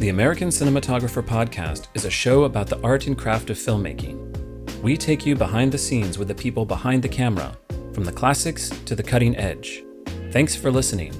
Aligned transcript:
The 0.00 0.08
American 0.08 0.48
Cinematographer 0.48 1.22
Podcast 1.22 1.88
is 1.92 2.06
a 2.06 2.10
show 2.10 2.44
about 2.44 2.68
the 2.68 2.80
art 2.80 3.06
and 3.06 3.18
craft 3.18 3.50
of 3.50 3.58
filmmaking. 3.58 4.80
We 4.80 4.96
take 4.96 5.26
you 5.26 5.36
behind 5.36 5.72
the 5.72 5.76
scenes 5.76 6.16
with 6.16 6.28
the 6.28 6.34
people 6.34 6.64
behind 6.64 7.02
the 7.02 7.08
camera, 7.10 7.54
from 7.92 8.04
the 8.04 8.12
classics 8.12 8.70
to 8.86 8.96
the 8.96 9.02
cutting 9.02 9.36
edge. 9.36 9.84
Thanks 10.30 10.56
for 10.56 10.70
listening. 10.70 11.12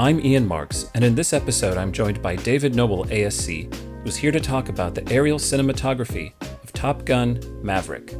I'm 0.00 0.18
Ian 0.18 0.44
Marks, 0.44 0.90
and 0.96 1.04
in 1.04 1.14
this 1.14 1.32
episode, 1.32 1.78
I'm 1.78 1.92
joined 1.92 2.20
by 2.20 2.34
David 2.34 2.74
Noble, 2.74 3.04
ASC, 3.04 3.72
who's 4.02 4.16
here 4.16 4.32
to 4.32 4.40
talk 4.40 4.70
about 4.70 4.96
the 4.96 5.08
aerial 5.08 5.38
cinematography 5.38 6.32
of 6.64 6.72
Top 6.72 7.04
Gun 7.04 7.40
Maverick. 7.62 8.16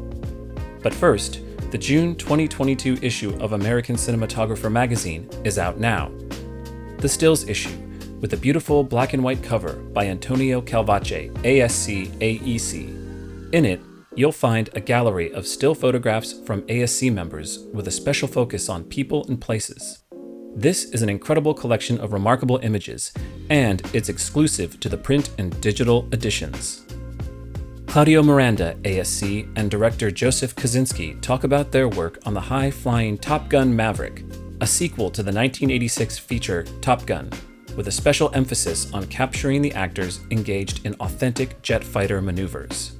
But 0.84 0.94
first, 0.94 1.40
the 1.72 1.78
June 1.78 2.14
2022 2.14 2.98
issue 3.02 3.36
of 3.40 3.54
American 3.54 3.96
Cinematographer 3.96 4.70
magazine 4.70 5.28
is 5.42 5.58
out 5.58 5.80
now. 5.80 6.12
The 6.98 7.08
stills 7.08 7.48
issue, 7.48 7.76
with 8.20 8.32
a 8.32 8.36
beautiful 8.36 8.82
black 8.82 9.12
and 9.12 9.22
white 9.22 9.42
cover 9.42 9.74
by 9.74 10.06
Antonio 10.06 10.60
Calvache, 10.60 11.32
ASC 11.42 12.08
AEC. 12.18 13.52
In 13.52 13.64
it, 13.64 13.80
you'll 14.14 14.32
find 14.32 14.70
a 14.72 14.80
gallery 14.80 15.32
of 15.32 15.46
still 15.46 15.74
photographs 15.74 16.32
from 16.46 16.62
ASC 16.62 17.12
members 17.12 17.60
with 17.72 17.86
a 17.86 17.90
special 17.90 18.26
focus 18.26 18.68
on 18.68 18.84
people 18.84 19.26
and 19.28 19.40
places. 19.40 20.02
This 20.54 20.84
is 20.84 21.02
an 21.02 21.10
incredible 21.10 21.52
collection 21.52 22.00
of 22.00 22.14
remarkable 22.14 22.58
images, 22.62 23.12
and 23.50 23.82
it's 23.92 24.08
exclusive 24.08 24.80
to 24.80 24.88
the 24.88 24.96
print 24.96 25.30
and 25.36 25.60
digital 25.60 26.08
editions. 26.12 26.86
Claudio 27.86 28.22
Miranda, 28.22 28.74
ASC, 28.82 29.50
and 29.56 29.70
director 29.70 30.10
Joseph 30.10 30.56
Kosinski 30.56 31.20
talk 31.20 31.44
about 31.44 31.72
their 31.72 31.88
work 31.88 32.18
on 32.24 32.34
the 32.34 32.40
high 32.40 32.70
flying 32.70 33.16
Top 33.18 33.48
Gun 33.48 33.74
Maverick, 33.74 34.24
a 34.60 34.66
sequel 34.66 35.10
to 35.10 35.22
the 35.22 35.32
1986 35.32 36.18
feature 36.18 36.64
Top 36.80 37.06
Gun, 37.06 37.30
with 37.76 37.88
a 37.88 37.92
special 37.92 38.30
emphasis 38.34 38.92
on 38.92 39.06
capturing 39.06 39.62
the 39.62 39.72
actors 39.74 40.20
engaged 40.30 40.84
in 40.86 40.94
authentic 40.94 41.60
jet 41.62 41.84
fighter 41.84 42.20
maneuvers. 42.20 42.96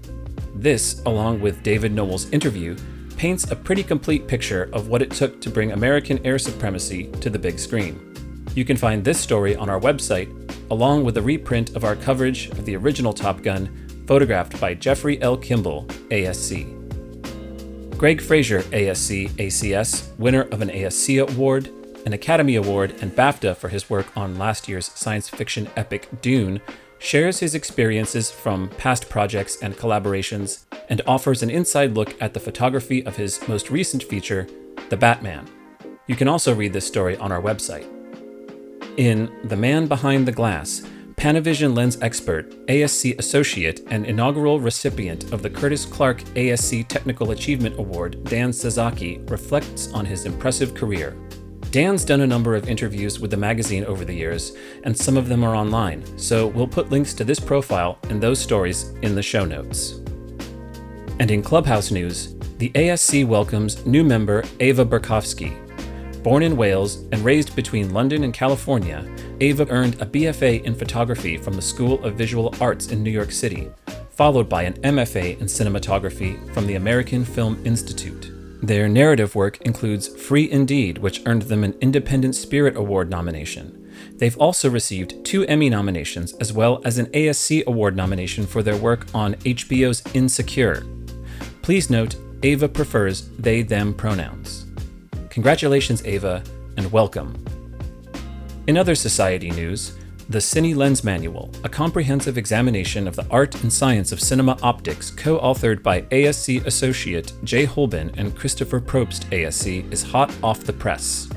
This, 0.55 1.03
along 1.07 1.41
with 1.41 1.63
David 1.63 1.93
Noble's 1.93 2.31
interview, 2.31 2.77
paints 3.17 3.51
a 3.51 3.57
pretty 3.57 3.83
complete 3.83 4.29
picture 4.29 4.69
of 4.73 4.89
what 4.89 5.03
it 5.03 5.11
took 5.11 5.41
to 5.41 5.51
bring 5.51 5.73
American 5.73 6.25
air 6.25 6.39
supremacy 6.39 7.11
to 7.21 7.31
the 7.31 7.39
big 7.39 7.59
screen. 7.59 8.15
You 8.55 8.65
can 8.65 8.77
find 8.77 9.05
this 9.05 9.19
story 9.21 9.57
on 9.57 9.69
our 9.69 9.81
website, 9.81 10.31
along 10.71 11.05
with 11.05 11.17
a 11.17 11.23
reprint 11.23 11.77
of 11.77 11.85
our 11.85 11.97
coverage 11.97 12.49
of 12.51 12.65
the 12.65 12.77
original 12.77 13.13
Top 13.13 13.43
Gun 13.43 13.87
photographed 14.07 14.61
by 14.61 14.75
Jeffrey 14.75 15.21
L. 15.21 15.37
Kimball, 15.37 15.85
ASC. 16.11 16.73
Greig 17.99 18.21
Fraser, 18.21 18.61
ASC 18.63 19.31
ACS, 19.31 20.17
winner 20.19 20.43
of 20.53 20.61
an 20.61 20.69
ASC 20.69 21.23
Award, 21.29 21.71
an 22.07 22.13
Academy 22.13 22.55
Award, 22.55 22.95
and 23.03 23.15
BAFTA 23.15 23.57
for 23.57 23.69
his 23.69 23.91
work 23.91 24.17
on 24.17 24.39
last 24.39 24.69
year's 24.69 24.87
science 24.95 25.29
fiction 25.29 25.69
epic 25.77 26.09
Dune, 26.23 26.61
shares 26.99 27.41
his 27.41 27.55
experiences 27.55 28.31
from 28.31 28.71
past 28.79 29.11
projects 29.11 29.61
and 29.61 29.77
collaborations, 29.77 30.65
and 30.89 31.03
offers 31.07 31.43
an 31.43 31.51
inside 31.51 31.95
look 31.95 32.15
at 32.23 32.33
the 32.33 32.41
photography 32.41 33.05
of 33.05 33.17
his 33.17 33.47
most 33.49 33.71
recent 33.71 34.05
feature, 34.05 34.47
The 34.89 34.97
Batman. 34.97 35.49
You 36.07 36.15
can 36.15 36.29
also 36.29 36.55
read 36.55 36.73
this 36.73 36.87
story 36.87 37.17
on 37.17 37.33
our 37.33 37.43
website. 37.43 37.87
In 38.97 39.37
The 39.45 39.57
Man 39.57 39.89
Behind 39.89 40.27
the 40.27 40.33
Glass, 40.33 40.87
Panavision 41.17 41.77
lens 41.77 41.99
expert, 42.03 42.51
ASC 42.67 43.19
associate, 43.19 43.81
and 43.89 44.07
inaugural 44.07 44.61
recipient 44.61 45.33
of 45.33 45.43
the 45.43 45.51
Curtis 45.51 45.85
Clark 45.85 46.21
ASC 46.35 46.87
Technical 46.87 47.33
Achievement 47.33 47.79
Award, 47.81 48.23
Dan 48.25 48.53
Sasaki, 48.53 49.19
reflects 49.27 49.93
on 49.93 50.05
his 50.05 50.25
impressive 50.25 50.73
career. 50.75 51.17
Dan's 51.71 52.05
done 52.05 52.21
a 52.21 52.27
number 52.27 52.55
of 52.55 52.69
interviews 52.69 53.21
with 53.21 53.31
the 53.31 53.37
magazine 53.37 53.85
over 53.85 54.05
the 54.05 54.15
years, 54.15 54.53
and 54.85 54.97
some 54.97 55.17
of 55.17 55.29
them 55.29 55.45
are 55.45 55.55
online, 55.55 56.19
so 56.19 56.47
we'll 56.47 56.67
put 56.67 56.91
links 56.91 57.13
to 57.15 57.25
this 57.25 57.41
profile 57.41 57.99
and 58.11 58.21
those 58.21 58.39
stories 58.39 58.91
in 59.03 59.15
the 59.15 59.23
show 59.23 59.45
notes. 59.45 60.01
And 61.19 61.31
in 61.31 61.43
Clubhouse 61.43 61.91
news, 61.91 62.35
the 62.59 62.71
ASC 62.71 63.27
welcomes 63.27 63.85
new 63.85 64.05
member 64.05 64.45
Ava 64.61 64.85
Berkofsky, 64.85 65.55
Born 66.27 66.43
in 66.43 66.57
Wales 66.57 67.05
and 67.13 67.25
raised 67.25 67.55
between 67.55 67.95
London 67.95 68.25
and 68.25 68.35
California, 68.35 69.09
Ava 69.41 69.65
earned 69.71 69.95
a 70.03 70.07
BFA 70.07 70.65
in 70.65 70.75
photography 70.75 71.37
from 71.37 71.55
the 71.55 71.63
School 71.63 72.03
of 72.05 72.17
Visual 72.17 72.53
Arts 72.61 72.89
in 72.89 73.01
New 73.05 73.13
York 73.13 73.31
City, 73.31 73.71
followed 74.11 74.49
by 74.49 74.65
an 74.65 74.73
MFA 74.83 75.39
in 75.39 75.47
cinematography 75.47 76.53
from 76.53 76.67
the 76.67 76.75
American 76.75 77.25
Film 77.25 77.65
Institute. 77.65 78.36
Their 78.67 78.89
narrative 78.89 79.37
work 79.37 79.61
includes 79.61 80.09
Free 80.09 80.51
Indeed, 80.51 80.99
which 80.99 81.23
earned 81.25 81.43
them 81.43 81.63
an 81.63 81.77
Independent 81.81 82.35
Spirit 82.35 82.75
Award 82.75 83.09
nomination. 83.09 83.93
They've 84.17 84.37
also 84.39 84.69
received 84.69 85.25
two 85.25 85.45
Emmy 85.45 85.71
nominations 85.71 86.33
as 86.41 86.53
well 86.53 86.83
as 86.85 86.99
an 86.99 87.07
ASC 87.13 87.65
Award 87.67 87.95
nomination 87.95 88.45
for 88.45 88.65
their 88.65 88.77
work 88.77 89.07
on 89.15 89.35
HBO's 89.37 90.03
Insecure. 90.17 90.85
Please 91.63 91.91
note, 91.91 92.17
Ava 92.43 92.69
prefers 92.69 93.29
they 93.39 93.63
them 93.63 93.95
pronouns. 93.95 94.67
Congratulations, 95.31 96.05
Ava, 96.05 96.43
and 96.77 96.91
welcome. 96.91 97.37
In 98.67 98.77
other 98.77 98.97
society 98.97 99.53
news, 99.53 99.97
the 100.29 100.39
Cine 100.39 100.75
Lens 100.75 101.05
Manual, 101.05 101.51
a 101.63 101.69
comprehensive 101.69 102.37
examination 102.37 103.07
of 103.07 103.15
the 103.15 103.27
art 103.31 103.55
and 103.63 103.73
science 103.73 104.11
of 104.11 104.21
cinema 104.21 104.59
optics, 104.61 105.11
co 105.11 105.39
authored 105.39 105.83
by 105.83 106.03
ASC 106.03 106.65
associate 106.67 107.33
Jay 107.45 107.65
Holben 107.65 108.13
and 108.17 108.37
Christopher 108.37 108.81
Probst, 108.81 109.27
ASC, 109.31 109.91
is 109.93 110.03
hot 110.03 110.35
off 110.43 110.65
the 110.65 110.73
press. 110.73 111.29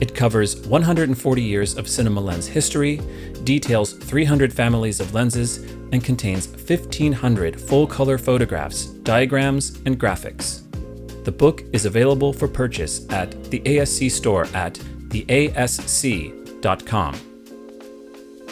It 0.00 0.14
covers 0.14 0.56
140 0.66 1.42
years 1.42 1.76
of 1.76 1.86
cinema 1.86 2.20
lens 2.20 2.46
history, 2.46 3.00
details 3.44 3.92
300 3.92 4.52
families 4.52 5.00
of 5.00 5.12
lenses, 5.12 5.58
and 5.92 6.02
contains 6.02 6.48
1,500 6.48 7.60
full 7.60 7.86
color 7.86 8.16
photographs, 8.16 8.86
diagrams, 8.86 9.80
and 9.84 10.00
graphics. 10.00 10.62
The 11.24 11.32
book 11.32 11.62
is 11.72 11.84
available 11.84 12.32
for 12.32 12.48
purchase 12.48 13.06
at 13.10 13.44
the 13.44 13.60
ASC 13.60 14.10
store 14.10 14.46
at 14.54 14.74
theasc.com. 15.08 15.74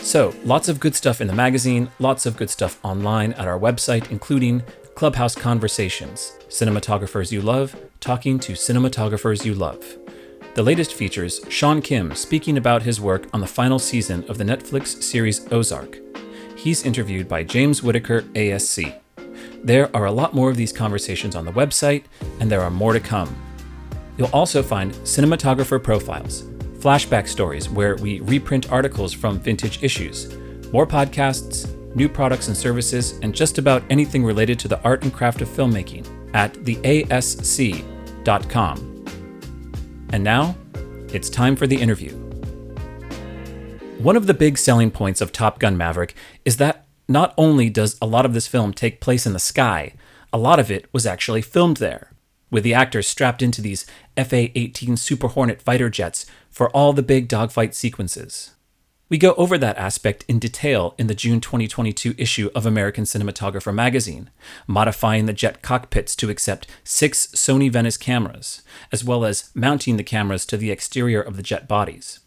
So, 0.03 0.35
lots 0.45 0.69
of 0.69 0.81
good 0.81 0.97
stuff 0.97 1.21
in 1.21 1.29
the 1.29 1.33
magazine, 1.33 1.89
lots 2.01 2.27
of 2.27 2.37
good 2.37 2.51
stuff 2.51 2.79
online 2.85 3.33
at 3.35 3.47
our 3.47 3.59
website, 3.59 4.11
including 4.11 4.63
Clubhouse 4.97 5.37
Conversations, 5.37 6.33
cinematographers 6.49 7.31
you 7.31 7.41
love, 7.41 7.77
talking 8.01 8.41
to 8.41 8.53
cinematographers 8.53 9.45
you 9.45 9.55
love. 9.55 9.83
The 10.55 10.63
latest 10.63 10.93
features 10.95 11.41
Sean 11.49 11.81
Kim 11.81 12.15
speaking 12.17 12.59
about 12.59 12.83
his 12.83 13.01
work 13.01 13.29
on 13.33 13.41
the 13.41 13.47
final 13.47 13.79
season 13.79 14.29
of 14.29 14.39
the 14.39 14.45
Netflix 14.45 15.03
series 15.03 15.51
Ozark. 15.53 15.99
He's 16.57 16.85
interviewed 16.85 17.29
by 17.29 17.45
James 17.45 17.81
Whitaker, 17.83 18.23
ASC. 18.35 18.99
There 19.63 19.89
are 19.97 20.07
a 20.07 20.13
lot 20.13 20.35
more 20.35 20.51
of 20.51 20.57
these 20.57 20.73
conversations 20.73 21.37
on 21.37 21.45
the 21.45 21.53
website, 21.53 22.05
and 22.41 22.51
there 22.51 22.61
are 22.61 22.71
more 22.71 22.93
to 22.93 23.01
come. 23.01 23.35
You'll 24.19 24.29
also 24.33 24.65
find 24.65 24.93
cinematographer 25.05 25.83
profiles, 25.83 26.43
flashback 26.83 27.29
stories 27.29 27.69
where 27.71 27.95
we 27.97 28.19
reprint 28.21 28.73
articles 28.73 29.13
from 29.13 29.39
vintage 29.39 29.83
issues, 29.83 30.35
more 30.73 30.87
podcasts, 30.87 31.69
new 31.95 32.09
products 32.09 32.49
and 32.49 32.57
services, 32.57 33.19
and 33.23 33.33
just 33.35 33.59
about 33.59 33.85
anything 33.89 34.25
related 34.25 34.59
to 34.59 34.67
the 34.67 34.83
art 34.83 35.05
and 35.05 35.13
craft 35.13 35.41
of 35.43 35.49
filmmaking 35.49 36.05
at 36.35 36.55
theasc.com. 36.55 37.85
And 40.13 40.25
now, 40.25 40.57
it's 41.13 41.31
time 41.31 41.55
for 41.55 41.67
the 41.67 41.81
interview. 41.81 42.13
One 43.99 44.17
of 44.17 44.27
the 44.27 44.35
big 44.35 44.59
selling 44.59 44.91
points 44.91 45.21
of 45.21 45.31
Top 45.31 45.61
Gun 45.61 45.77
Maverick 45.77 46.15
is 46.45 46.57
that 46.57 46.87
not 47.09 47.33
only 47.39 47.71
does 47.71 47.97
a 48.03 48.07
lot 48.07 48.27
of 48.27 48.35
this 48.35 48.49
film 48.49 48.73
take 48.73 49.01
place 49.01 49.27
in 49.27 49.35
the 49.35 49.39
sky, 49.39 49.95
a 50.33 50.39
lot 50.39 50.59
of 50.59 50.71
it 50.71 50.87
was 50.93 51.07
actually 51.07 51.43
filmed 51.43 51.77
there, 51.77 52.12
with 52.53 52.63
the 52.63 52.75
actors 52.75 53.09
strapped 53.09 53.43
into 53.43 53.61
these 53.61 53.85
FA 54.17 54.57
18 54.57 54.97
Super 54.97 55.27
Hornet 55.27 55.61
fighter 55.61 55.91
jets 55.91 56.27
for 56.51 56.71
all 56.71 56.93
the 56.93 57.03
big 57.03 57.27
dogfight 57.27 57.75
sequences. 57.75 58.53
We 59.09 59.19
go 59.19 59.35
over 59.35 59.59
that 59.59 59.77
aspect 59.77 60.25
in 60.29 60.39
detail 60.39 60.95
in 60.97 61.07
the 61.07 61.15
June 61.15 61.41
2022 61.41 62.15
issue 62.17 62.51
of 62.55 62.65
American 62.65 63.05
Cinematographer 63.05 63.75
magazine, 63.75 64.31
modifying 64.67 65.27
the 65.27 65.35
jet 65.35 65.61
cockpits 65.61 66.15
to 66.17 66.31
accept 66.31 66.67
six 66.85 67.27
Sony 67.27 67.71
Venice 67.71 67.97
cameras, 67.97 68.63
as 68.91 69.05
well 69.05 69.25
as 69.25 69.51
mounting 69.55 69.97
the 69.97 70.05
cameras 70.05 70.47
to 70.47 70.57
the 70.57 70.71
exterior 70.71 71.21
of 71.21 71.37
the 71.37 71.43
jet 71.43 71.69
bodies. 71.69 72.21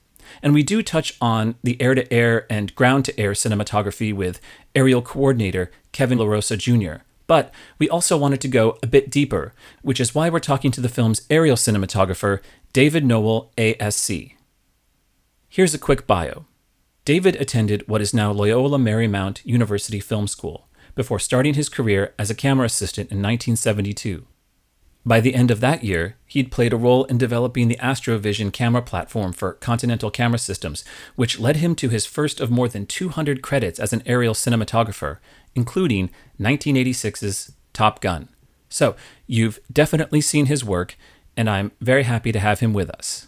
And 0.44 0.54
we 0.54 0.62
do 0.62 0.84
touch 0.84 1.18
on 1.20 1.56
the 1.64 1.80
air 1.82 1.96
to 1.96 2.12
air 2.14 2.46
and 2.52 2.76
ground 2.76 3.06
to 3.06 3.20
air 3.20 3.32
cinematography 3.32 4.14
with 4.14 4.40
aerial 4.76 5.02
coordinator 5.02 5.72
Kevin 5.92 6.20
LaRosa 6.20 6.58
Jr. 6.58 7.04
But 7.28 7.52
we 7.80 7.90
also 7.90 8.18
wanted 8.18 8.42
to 8.42 8.48
go 8.48 8.78
a 8.84 8.88
bit 8.88 9.10
deeper, 9.10 9.54
which 9.82 10.00
is 10.00 10.14
why 10.14 10.30
we're 10.30 10.40
talking 10.40 10.72
to 10.72 10.82
the 10.82 10.90
film's 10.90 11.26
aerial 11.30 11.56
cinematographer, 11.56 12.42
David 12.74 13.06
Noble, 13.06 13.52
ASC. 13.58 14.34
Here's 15.50 15.74
a 15.74 15.80
quick 15.80 16.06
bio. 16.06 16.46
David 17.06 17.36
attended 17.36 17.88
what 17.88 18.02
is 18.02 18.14
now 18.14 18.32
Loyola 18.32 18.78
Marymount 18.78 19.46
University 19.46 20.00
Film 20.00 20.28
School 20.28 20.68
before 20.96 21.20
starting 21.20 21.54
his 21.54 21.70
career 21.70 22.14
as 22.18 22.30
a 22.30 22.36
camera 22.36 22.66
assistant 22.66 23.12
in 23.12 23.18
1972. 23.18 24.26
By 25.08 25.20
the 25.20 25.36
end 25.36 25.52
of 25.52 25.60
that 25.60 25.84
year, 25.84 26.16
he'd 26.26 26.52
played 26.52 26.74
a 26.74 26.78
role 26.78 27.04
in 27.04 27.20
developing 27.20 27.68
the 27.68 27.78
Astrovision 27.78 28.52
camera 28.52 28.82
platform 28.82 29.34
for 29.34 29.54
Continental 29.54 30.10
Camera 30.10 30.40
Systems, 30.40 30.84
which 31.16 31.40
led 31.40 31.58
him 31.58 31.76
to 31.76 31.90
his 31.90 32.08
first 32.08 32.40
of 32.40 32.50
more 32.50 32.68
than 32.68 32.88
200 32.88 33.44
credits 33.44 33.80
as 33.80 33.94
an 33.94 34.02
aerial 34.08 34.34
cinematographer, 34.34 35.18
including 35.54 36.10
1986's 36.40 37.52
Top 37.72 38.02
Gun. 38.02 38.30
So, 38.68 38.96
you've 39.28 39.60
definitely 39.72 40.22
seen 40.22 40.48
his 40.48 40.66
work, 40.66 40.98
and 41.38 41.50
I'm 41.50 41.72
very 41.80 42.04
happy 42.04 42.32
to 42.32 42.40
have 42.40 42.60
him 42.62 42.74
with 42.74 42.90
us. 42.90 43.28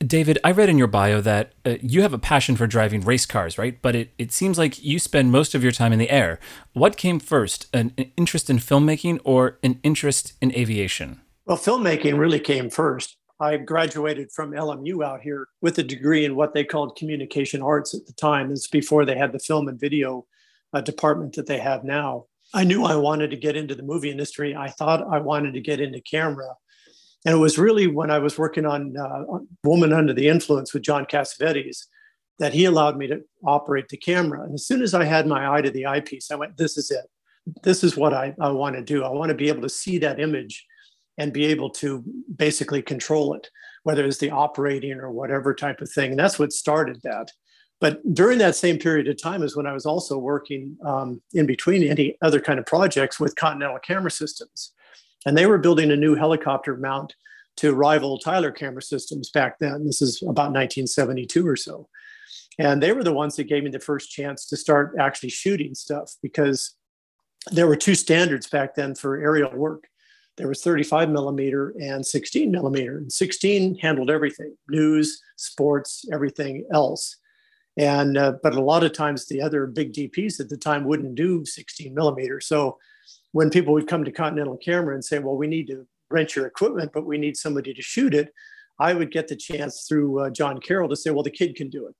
David, 0.00 0.38
I 0.44 0.50
read 0.50 0.68
in 0.68 0.78
your 0.78 0.86
bio 0.86 1.20
that 1.20 1.52
uh, 1.64 1.76
you 1.80 2.02
have 2.02 2.12
a 2.12 2.18
passion 2.18 2.56
for 2.56 2.66
driving 2.66 3.00
race 3.00 3.26
cars, 3.26 3.58
right? 3.58 3.80
But 3.80 3.94
it, 3.94 4.12
it 4.18 4.32
seems 4.32 4.58
like 4.58 4.82
you 4.82 4.98
spend 4.98 5.32
most 5.32 5.54
of 5.54 5.62
your 5.62 5.72
time 5.72 5.92
in 5.92 5.98
the 5.98 6.10
air. 6.10 6.38
What 6.72 6.96
came 6.96 7.18
first, 7.20 7.66
an, 7.72 7.92
an 7.96 8.10
interest 8.16 8.50
in 8.50 8.58
filmmaking 8.58 9.20
or 9.24 9.58
an 9.62 9.80
interest 9.82 10.34
in 10.40 10.52
aviation? 10.54 11.20
Well, 11.46 11.58
filmmaking 11.58 12.18
really 12.18 12.40
came 12.40 12.70
first. 12.70 13.16
I 13.40 13.56
graduated 13.56 14.30
from 14.32 14.52
LMU 14.52 15.04
out 15.04 15.20
here 15.20 15.48
with 15.60 15.78
a 15.78 15.82
degree 15.82 16.24
in 16.24 16.36
what 16.36 16.54
they 16.54 16.64
called 16.64 16.96
communication 16.96 17.62
arts 17.62 17.94
at 17.94 18.06
the 18.06 18.12
time. 18.12 18.50
It's 18.50 18.68
before 18.68 19.04
they 19.04 19.16
had 19.16 19.32
the 19.32 19.38
film 19.38 19.68
and 19.68 19.78
video 19.78 20.26
uh, 20.72 20.80
department 20.80 21.34
that 21.34 21.46
they 21.46 21.58
have 21.58 21.84
now. 21.84 22.26
I 22.52 22.64
knew 22.64 22.84
I 22.84 22.96
wanted 22.96 23.30
to 23.30 23.36
get 23.36 23.56
into 23.56 23.74
the 23.74 23.82
movie 23.82 24.10
industry. 24.10 24.54
I 24.54 24.68
thought 24.68 25.06
I 25.10 25.18
wanted 25.18 25.54
to 25.54 25.60
get 25.60 25.80
into 25.80 26.00
camera. 26.00 26.54
And 27.24 27.34
it 27.34 27.38
was 27.38 27.58
really 27.58 27.86
when 27.86 28.10
I 28.10 28.18
was 28.18 28.38
working 28.38 28.66
on 28.66 28.96
uh, 28.96 29.24
Woman 29.64 29.92
Under 29.92 30.12
the 30.12 30.28
Influence 30.28 30.74
with 30.74 30.82
John 30.82 31.06
Cassavetes 31.06 31.86
that 32.38 32.52
he 32.52 32.64
allowed 32.64 32.96
me 32.96 33.06
to 33.06 33.22
operate 33.44 33.88
the 33.88 33.96
camera. 33.96 34.42
And 34.42 34.54
as 34.54 34.66
soon 34.66 34.82
as 34.82 34.92
I 34.92 35.04
had 35.04 35.26
my 35.26 35.54
eye 35.54 35.62
to 35.62 35.70
the 35.70 35.86
eyepiece, 35.86 36.30
I 36.30 36.34
went, 36.34 36.56
this 36.56 36.76
is 36.76 36.90
it. 36.90 37.06
This 37.62 37.84
is 37.84 37.96
what 37.96 38.12
I, 38.12 38.34
I 38.40 38.50
want 38.50 38.76
to 38.76 38.82
do. 38.82 39.04
I 39.04 39.10
want 39.10 39.28
to 39.28 39.34
be 39.34 39.48
able 39.48 39.62
to 39.62 39.68
see 39.68 39.98
that 39.98 40.20
image 40.20 40.66
and 41.18 41.32
be 41.32 41.46
able 41.46 41.70
to 41.70 42.02
basically 42.36 42.82
control 42.82 43.34
it, 43.34 43.48
whether 43.84 44.04
it's 44.04 44.18
the 44.18 44.30
operating 44.30 44.94
or 44.94 45.10
whatever 45.10 45.54
type 45.54 45.80
of 45.80 45.90
thing. 45.90 46.10
And 46.10 46.18
that's 46.18 46.38
what 46.38 46.52
started 46.52 47.00
that. 47.04 47.30
But 47.80 48.14
during 48.14 48.38
that 48.38 48.56
same 48.56 48.78
period 48.78 49.08
of 49.08 49.20
time 49.20 49.42
is 49.42 49.56
when 49.56 49.66
I 49.66 49.72
was 49.72 49.86
also 49.86 50.18
working 50.18 50.76
um, 50.84 51.20
in 51.34 51.46
between 51.46 51.82
any 51.82 52.16
other 52.22 52.40
kind 52.40 52.58
of 52.58 52.66
projects 52.66 53.20
with 53.20 53.36
Continental 53.36 53.78
Camera 53.78 54.10
Systems. 54.10 54.72
And 55.26 55.36
they 55.36 55.46
were 55.46 55.58
building 55.58 55.90
a 55.90 55.96
new 55.96 56.14
helicopter 56.14 56.76
mount 56.76 57.14
to 57.56 57.74
rival 57.74 58.18
Tyler 58.18 58.50
camera 58.50 58.82
systems 58.82 59.30
back 59.30 59.58
then. 59.58 59.86
This 59.86 60.02
is 60.02 60.22
about 60.22 60.52
1972 60.52 61.46
or 61.46 61.56
so. 61.56 61.88
And 62.58 62.82
they 62.82 62.92
were 62.92 63.04
the 63.04 63.12
ones 63.12 63.36
that 63.36 63.44
gave 63.44 63.64
me 63.64 63.70
the 63.70 63.80
first 63.80 64.10
chance 64.10 64.46
to 64.48 64.56
start 64.56 64.94
actually 64.98 65.30
shooting 65.30 65.74
stuff 65.74 66.14
because 66.22 66.74
there 67.50 67.66
were 67.66 67.76
two 67.76 67.94
standards 67.94 68.48
back 68.48 68.74
then 68.74 68.94
for 68.94 69.16
aerial 69.16 69.54
work. 69.54 69.88
There 70.36 70.48
was 70.48 70.62
35 70.62 71.10
millimeter 71.10 71.74
and 71.80 72.04
16 72.04 72.50
millimeter. 72.50 72.98
And 72.98 73.12
16 73.12 73.78
handled 73.78 74.10
everything 74.10 74.56
news, 74.68 75.20
sports, 75.36 76.04
everything 76.12 76.66
else. 76.72 77.16
And 77.76 78.16
uh, 78.16 78.34
but 78.42 78.54
a 78.54 78.62
lot 78.62 78.84
of 78.84 78.92
times 78.92 79.26
the 79.26 79.42
other 79.42 79.66
big 79.66 79.92
DPs 79.92 80.38
at 80.40 80.48
the 80.48 80.56
time 80.56 80.84
wouldn't 80.84 81.16
do 81.16 81.44
16 81.44 81.92
millimeter. 81.92 82.40
So 82.40 82.78
when 83.34 83.50
people 83.50 83.74
would 83.74 83.88
come 83.88 84.04
to 84.04 84.12
Continental 84.12 84.56
Camera 84.56 84.94
and 84.94 85.04
say, 85.04 85.18
"Well, 85.18 85.36
we 85.36 85.48
need 85.48 85.66
to 85.66 85.86
rent 86.08 86.36
your 86.36 86.46
equipment, 86.46 86.92
but 86.94 87.04
we 87.04 87.18
need 87.18 87.36
somebody 87.36 87.74
to 87.74 87.82
shoot 87.82 88.14
it," 88.14 88.32
I 88.78 88.94
would 88.94 89.10
get 89.10 89.26
the 89.26 89.34
chance 89.34 89.86
through 89.88 90.20
uh, 90.20 90.30
John 90.30 90.60
Carroll 90.60 90.88
to 90.88 90.96
say, 90.96 91.10
"Well, 91.10 91.24
the 91.24 91.30
kid 91.30 91.56
can 91.56 91.68
do 91.68 91.88
it," 91.88 91.96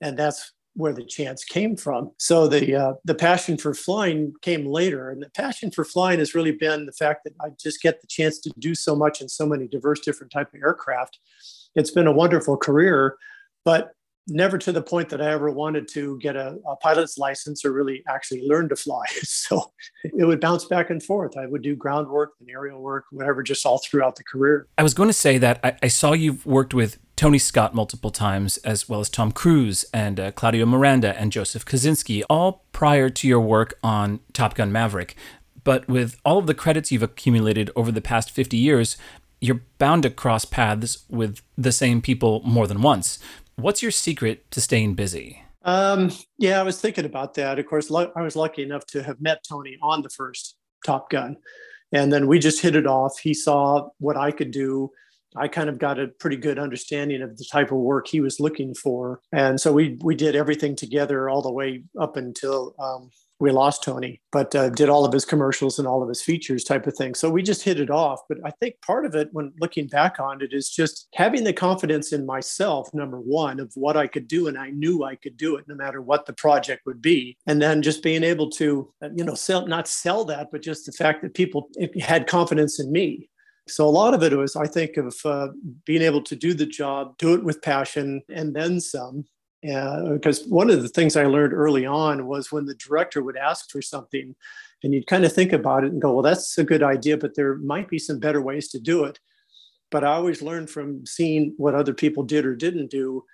and 0.00 0.18
that's 0.18 0.52
where 0.74 0.94
the 0.94 1.04
chance 1.04 1.44
came 1.44 1.76
from. 1.76 2.12
So 2.16 2.48
the 2.48 2.74
uh, 2.74 2.92
the 3.04 3.14
passion 3.14 3.58
for 3.58 3.74
flying 3.74 4.32
came 4.40 4.64
later, 4.64 5.10
and 5.10 5.22
the 5.22 5.28
passion 5.28 5.70
for 5.70 5.84
flying 5.84 6.18
has 6.18 6.34
really 6.34 6.52
been 6.52 6.86
the 6.86 6.92
fact 6.92 7.24
that 7.24 7.34
I 7.42 7.50
just 7.60 7.82
get 7.82 8.00
the 8.00 8.06
chance 8.06 8.38
to 8.40 8.50
do 8.58 8.74
so 8.74 8.96
much 8.96 9.20
in 9.20 9.28
so 9.28 9.46
many 9.46 9.68
diverse 9.68 10.00
different 10.00 10.32
type 10.32 10.48
of 10.54 10.62
aircraft. 10.62 11.18
It's 11.74 11.90
been 11.90 12.06
a 12.06 12.12
wonderful 12.12 12.56
career, 12.56 13.16
but 13.66 13.92
never 14.30 14.58
to 14.58 14.72
the 14.72 14.82
point 14.82 15.08
that 15.10 15.20
I 15.20 15.30
ever 15.32 15.50
wanted 15.50 15.88
to 15.88 16.18
get 16.18 16.36
a, 16.36 16.56
a, 16.66 16.76
pilot's 16.76 17.18
license 17.18 17.64
or 17.64 17.72
really 17.72 18.02
actually 18.08 18.46
learn 18.46 18.68
to 18.68 18.76
fly. 18.76 19.04
So 19.22 19.72
it 20.04 20.24
would 20.24 20.40
bounce 20.40 20.64
back 20.66 20.90
and 20.90 21.02
forth. 21.02 21.36
I 21.36 21.46
would 21.46 21.62
do 21.62 21.74
ground 21.74 22.08
work 22.08 22.32
and 22.40 22.48
aerial 22.48 22.80
work, 22.80 23.04
whatever, 23.10 23.42
just 23.42 23.64
all 23.66 23.78
throughout 23.78 24.16
the 24.16 24.24
career. 24.24 24.66
I 24.78 24.82
was 24.82 24.94
going 24.94 25.08
to 25.08 25.14
say 25.14 25.38
that 25.38 25.60
I, 25.64 25.76
I 25.82 25.88
saw 25.88 26.12
you've 26.12 26.44
worked 26.46 26.74
with 26.74 26.98
Tony 27.16 27.38
Scott 27.38 27.74
multiple 27.74 28.10
times, 28.10 28.56
as 28.58 28.88
well 28.88 29.00
as 29.00 29.08
Tom 29.08 29.32
Cruise 29.32 29.84
and 29.92 30.20
uh, 30.20 30.30
Claudio 30.32 30.66
Miranda 30.66 31.18
and 31.18 31.32
Joseph 31.32 31.64
Kosinski, 31.64 32.22
all 32.30 32.64
prior 32.72 33.10
to 33.10 33.28
your 33.28 33.40
work 33.40 33.74
on 33.82 34.20
Top 34.32 34.54
Gun 34.54 34.70
Maverick. 34.70 35.16
But 35.64 35.88
with 35.88 36.18
all 36.24 36.38
of 36.38 36.46
the 36.46 36.54
credits 36.54 36.90
you've 36.90 37.02
accumulated 37.02 37.70
over 37.76 37.92
the 37.92 38.00
past 38.00 38.30
50 38.30 38.56
years, 38.56 38.96
you're 39.40 39.62
bound 39.78 40.02
to 40.02 40.10
cross 40.10 40.44
paths 40.44 41.04
with 41.08 41.42
the 41.56 41.72
same 41.72 42.02
people 42.02 42.40
more 42.44 42.66
than 42.66 42.82
once. 42.82 43.18
What's 43.60 43.82
your 43.82 43.90
secret 43.90 44.50
to 44.52 44.60
staying 44.60 44.94
busy? 44.94 45.42
Um, 45.62 46.10
yeah, 46.38 46.58
I 46.58 46.62
was 46.62 46.80
thinking 46.80 47.04
about 47.04 47.34
that. 47.34 47.58
Of 47.58 47.66
course, 47.66 47.90
lo- 47.90 48.12
I 48.16 48.22
was 48.22 48.36
lucky 48.36 48.62
enough 48.62 48.86
to 48.86 49.02
have 49.02 49.20
met 49.20 49.44
Tony 49.46 49.76
on 49.82 50.02
the 50.02 50.08
first 50.08 50.56
Top 50.84 51.10
Gun. 51.10 51.36
And 51.92 52.12
then 52.12 52.26
we 52.26 52.38
just 52.38 52.62
hit 52.62 52.76
it 52.76 52.86
off. 52.86 53.18
He 53.18 53.34
saw 53.34 53.88
what 53.98 54.16
I 54.16 54.30
could 54.30 54.50
do. 54.50 54.90
I 55.36 55.48
kind 55.48 55.68
of 55.68 55.78
got 55.78 56.00
a 56.00 56.08
pretty 56.08 56.36
good 56.36 56.58
understanding 56.58 57.22
of 57.22 57.36
the 57.36 57.44
type 57.44 57.70
of 57.70 57.78
work 57.78 58.08
he 58.08 58.20
was 58.20 58.40
looking 58.40 58.74
for. 58.74 59.20
And 59.32 59.60
so 59.60 59.72
we 59.72 59.98
we 60.02 60.14
did 60.14 60.34
everything 60.34 60.74
together 60.74 61.28
all 61.28 61.42
the 61.42 61.52
way 61.52 61.84
up 62.00 62.16
until 62.16 62.74
um, 62.78 63.10
we 63.40 63.50
lost 63.50 63.82
Tony, 63.82 64.20
but 64.30 64.54
uh, 64.54 64.68
did 64.68 64.90
all 64.90 65.04
of 65.04 65.12
his 65.12 65.24
commercials 65.24 65.78
and 65.78 65.88
all 65.88 66.02
of 66.02 66.08
his 66.08 66.22
features 66.22 66.62
type 66.62 66.86
of 66.86 66.94
thing. 66.94 67.14
So 67.14 67.30
we 67.30 67.42
just 67.42 67.62
hit 67.62 67.80
it 67.80 67.90
off. 67.90 68.20
But 68.28 68.38
I 68.44 68.50
think 68.50 68.74
part 68.82 69.06
of 69.06 69.14
it, 69.14 69.30
when 69.32 69.52
looking 69.58 69.86
back 69.86 70.20
on 70.20 70.42
it, 70.42 70.52
is 70.52 70.68
just 70.68 71.08
having 71.14 71.44
the 71.44 71.52
confidence 71.52 72.12
in 72.12 72.26
myself, 72.26 72.92
number 72.92 73.18
one, 73.18 73.58
of 73.58 73.72
what 73.74 73.96
I 73.96 74.06
could 74.06 74.28
do. 74.28 74.46
And 74.46 74.58
I 74.58 74.70
knew 74.70 75.04
I 75.04 75.16
could 75.16 75.38
do 75.38 75.56
it 75.56 75.64
no 75.66 75.74
matter 75.74 76.02
what 76.02 76.26
the 76.26 76.34
project 76.34 76.82
would 76.84 77.00
be. 77.00 77.36
And 77.46 77.62
then 77.62 77.80
just 77.80 78.02
being 78.02 78.22
able 78.22 78.50
to, 78.50 78.92
uh, 79.02 79.08
you 79.16 79.24
know, 79.24 79.34
sell, 79.34 79.66
not 79.66 79.88
sell 79.88 80.24
that, 80.26 80.48
but 80.52 80.62
just 80.62 80.84
the 80.84 80.92
fact 80.92 81.22
that 81.22 81.34
people 81.34 81.68
had 81.98 82.26
confidence 82.26 82.78
in 82.78 82.92
me. 82.92 83.30
So 83.68 83.86
a 83.86 83.88
lot 83.88 84.14
of 84.14 84.22
it 84.22 84.36
was, 84.36 84.56
I 84.56 84.66
think, 84.66 84.96
of 84.96 85.14
uh, 85.24 85.48
being 85.86 86.02
able 86.02 86.22
to 86.22 86.36
do 86.36 86.54
the 86.54 86.66
job, 86.66 87.16
do 87.18 87.34
it 87.34 87.44
with 87.44 87.62
passion, 87.62 88.20
and 88.28 88.54
then 88.54 88.80
some, 88.80 89.24
because 89.62 90.46
one 90.46 90.70
of 90.70 90.82
the 90.82 90.88
things 90.88 91.16
I 91.16 91.26
learned 91.26 91.52
early 91.52 91.84
on 91.84 92.26
was 92.26 92.50
when 92.50 92.64
the 92.64 92.74
director 92.74 93.22
would 93.22 93.36
ask 93.36 93.70
for 93.70 93.82
something, 93.82 94.34
and 94.82 94.94
you'd 94.94 95.06
kind 95.06 95.24
of 95.24 95.32
think 95.32 95.52
about 95.52 95.84
it 95.84 95.92
and 95.92 96.00
go, 96.00 96.12
"Well, 96.14 96.22
that's 96.22 96.56
a 96.58 96.64
good 96.64 96.82
idea, 96.82 97.18
but 97.18 97.34
there 97.34 97.56
might 97.56 97.88
be 97.88 97.98
some 97.98 98.18
better 98.18 98.40
ways 98.40 98.68
to 98.68 98.80
do 98.80 99.04
it." 99.04 99.18
But 99.90 100.04
I 100.04 100.12
always 100.12 100.40
learned 100.42 100.70
from 100.70 101.04
seeing 101.04 101.54
what 101.58 101.74
other 101.74 101.92
people 101.94 102.22
did 102.22 102.46
or 102.46 102.54
didn't 102.56 102.90
do 102.90 103.24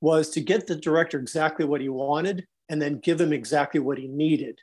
was 0.00 0.30
to 0.30 0.40
get 0.40 0.66
the 0.66 0.76
director 0.76 1.18
exactly 1.18 1.64
what 1.64 1.80
he 1.80 1.88
wanted 1.88 2.46
and 2.68 2.80
then 2.80 2.98
give 3.00 3.20
him 3.20 3.32
exactly 3.32 3.80
what 3.80 3.98
he 3.98 4.08
needed 4.08 4.60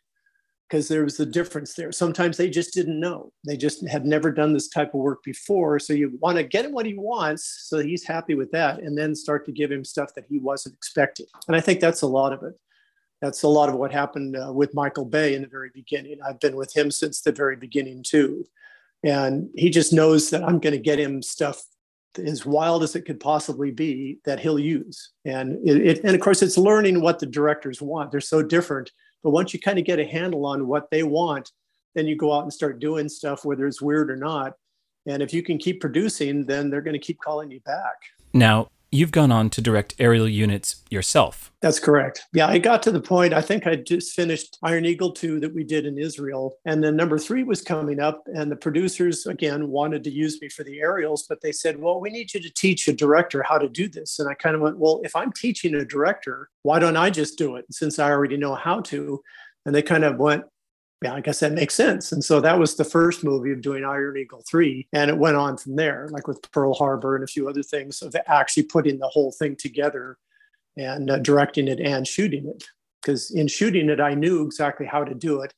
because 0.70 0.88
there 0.88 1.04
was 1.04 1.20
a 1.20 1.26
difference 1.26 1.74
there. 1.74 1.92
Sometimes 1.92 2.38
they 2.38 2.50
just 2.50 2.74
didn't 2.74 3.00
know. 3.00 3.32
They 3.46 3.58
just 3.58 3.86
had 3.88 4.06
never 4.06 4.32
done 4.32 4.54
this 4.54 4.68
type 4.68 4.94
of 4.94 5.00
work 5.00 5.24
before. 5.24 5.80
So 5.80 5.94
you 5.94 6.18
want 6.22 6.38
to 6.38 6.44
get 6.44 6.66
him 6.66 6.74
what 6.74 6.86
he 6.86 6.94
wants 6.94 7.66
so 7.68 7.80
he's 7.80 8.06
happy 8.06 8.36
with 8.36 8.52
that 8.52 8.80
and 8.80 8.96
then 8.96 9.16
start 9.16 9.46
to 9.46 9.52
give 9.52 9.72
him 9.72 9.84
stuff 9.84 10.14
that 10.14 10.26
he 10.30 10.38
wasn't 10.38 10.76
expecting. 10.76 11.26
And 11.48 11.56
I 11.56 11.62
think 11.62 11.80
that's 11.80 12.04
a 12.04 12.08
lot 12.08 12.34
of 12.34 12.44
it. 12.44 12.54
That's 13.20 13.44
a 13.44 13.48
lot 13.48 13.70
of 13.70 13.76
what 13.76 13.92
happened 13.92 14.38
uh, 14.38 14.54
with 14.54 14.76
Michael 14.76 15.06
Bay 15.06 15.34
in 15.34 15.42
the 15.42 15.48
very 15.48 15.72
beginning. 15.74 16.20
I've 16.26 16.40
been 16.40 16.56
with 16.56 16.76
him 16.76 16.92
since 16.92 17.22
the 17.22 17.32
very 17.32 17.56
beginning 17.56 18.04
too. 18.04 18.46
And 19.04 19.50
he 19.56 19.70
just 19.70 19.92
knows 19.92 20.30
that 20.30 20.44
I'm 20.44 20.60
going 20.60 20.74
to 20.74 20.80
get 20.80 21.00
him 21.00 21.22
stuff 21.22 21.64
as 22.18 22.46
wild 22.46 22.84
as 22.84 22.96
it 22.96 23.06
could 23.06 23.20
possibly 23.20 23.72
be 23.72 24.20
that 24.26 24.40
he'll 24.40 24.60
use. 24.60 25.12
And 25.26 25.58
it, 25.68 25.78
it 25.88 26.04
and 26.04 26.16
of 26.16 26.22
course 26.22 26.42
it's 26.42 26.58
learning 26.58 27.02
what 27.02 27.20
the 27.20 27.26
directors 27.26 27.82
want. 27.82 28.12
They're 28.12 28.22
so 28.22 28.44
different 28.44 28.92
but 29.24 29.32
once 29.32 29.54
you 29.54 29.60
kind 29.60 29.80
of 29.80 29.86
get 29.86 30.00
a 30.00 30.06
handle 30.06 30.46
on 30.46 30.68
what 30.68 30.90
they 30.92 31.04
want, 31.04 31.52
then 31.96 32.08
you 32.08 32.16
go 32.16 32.34
out 32.34 32.44
and 32.44 32.54
start 32.54 32.80
doing 32.80 33.10
stuff, 33.10 33.46
whether 33.46 33.66
it's 33.68 33.82
weird 33.82 34.12
or 34.12 34.16
not. 34.16 34.54
And 35.06 35.24
if 35.24 35.34
you 35.34 35.42
can 35.42 35.58
keep 35.58 35.82
producing, 35.82 36.46
then 36.46 36.70
they're 36.70 36.82
going 36.82 36.94
to 36.94 37.00
keep 37.00 37.20
calling 37.20 37.50
you 37.50 37.60
back. 37.62 37.96
Now, 38.34 38.70
You've 38.92 39.12
gone 39.12 39.32
on 39.32 39.52
to 39.52 39.62
direct 39.62 39.94
aerial 40.00 40.28
units 40.28 40.84
yourself. 40.90 41.52
That's 41.62 41.80
correct. 41.80 42.26
Yeah, 42.34 42.48
I 42.48 42.58
got 42.58 42.82
to 42.84 42.92
the 42.92 43.02
point, 43.02 43.34
I 43.34 43.42
think 43.42 43.68
I 43.68 43.76
just 43.76 44.14
finished 44.14 44.58
Iron 44.64 44.86
Eagle 44.86 45.12
2 45.12 45.40
that 45.42 45.54
we 45.54 45.64
did 45.64 45.86
in 45.86 46.00
Israel. 46.00 46.56
And 46.66 46.84
then 46.84 46.96
number 46.96 47.20
three 47.20 47.44
was 47.44 47.62
coming 47.62 48.00
up. 48.00 48.24
And 48.34 48.52
the 48.52 48.56
producers, 48.56 49.28
again, 49.28 49.70
wanted 49.70 50.04
to 50.06 50.10
use 50.10 50.42
me 50.42 50.50
for 50.50 50.64
the 50.64 50.80
aerials, 50.80 51.26
but 51.30 51.42
they 51.42 51.52
said, 51.52 51.80
well, 51.80 52.00
we 52.00 52.10
need 52.10 52.34
you 52.34 52.40
to 52.40 52.50
teach 52.50 52.88
a 52.88 52.94
director 52.94 53.44
how 53.44 53.60
to 53.60 53.70
do 53.70 53.88
this. 53.88 54.18
And 54.18 54.28
I 54.28 54.34
kind 54.34 54.56
of 54.56 54.62
went, 54.62 54.80
well, 54.80 55.02
if 55.04 55.16
I'm 55.16 55.34
teaching 55.34 55.76
a 55.76 55.86
director, 55.86 56.50
why 56.64 56.80
don't 56.80 56.98
I 56.98 57.12
just 57.12 57.38
do 57.38 57.58
it 57.58 57.66
since 57.70 58.00
I 58.00 58.10
already 58.10 58.38
know 58.38 58.56
how 58.56 58.82
to? 58.82 59.22
And 59.66 59.76
they 59.76 59.84
kind 59.84 60.04
of 60.04 60.18
went, 60.18 60.46
yeah, 61.02 61.14
I 61.14 61.22
guess 61.22 61.40
that 61.40 61.54
makes 61.54 61.76
sense. 61.76 62.12
And 62.12 62.24
so 62.24 62.42
that 62.42 62.60
was 62.60 62.76
the 62.76 62.84
first 62.84 63.24
movie 63.24 63.54
of 63.54 63.62
doing 63.62 63.86
Iron 63.86 64.18
Eagle 64.18 64.44
3. 64.50 64.88
And 64.92 65.10
it 65.10 65.18
went 65.18 65.38
on 65.38 65.56
from 65.58 65.78
there, 65.78 66.10
like 66.12 66.28
with 66.28 66.42
Pearl 66.52 66.74
Harbor 66.74 67.16
and 67.16 67.24
a 67.24 67.28
few 67.28 67.48
other 67.48 67.64
things 67.64 68.02
of 68.02 68.16
actually 68.28 68.64
putting 68.64 69.00
the 69.00 69.08
whole 69.08 69.32
thing 69.32 69.56
together 69.56 70.18
and 70.78 71.10
uh, 71.10 71.20
directing 71.20 71.70
it 71.70 71.80
and 71.80 72.06
shooting 72.06 72.48
it. 72.48 72.66
Because 73.02 73.32
in 73.32 73.48
shooting 73.48 73.90
it, 73.90 74.02
I 74.02 74.14
knew 74.14 74.46
exactly 74.46 74.86
how 74.86 75.06
to 75.06 75.16
do 75.16 75.42
it. 75.42 75.54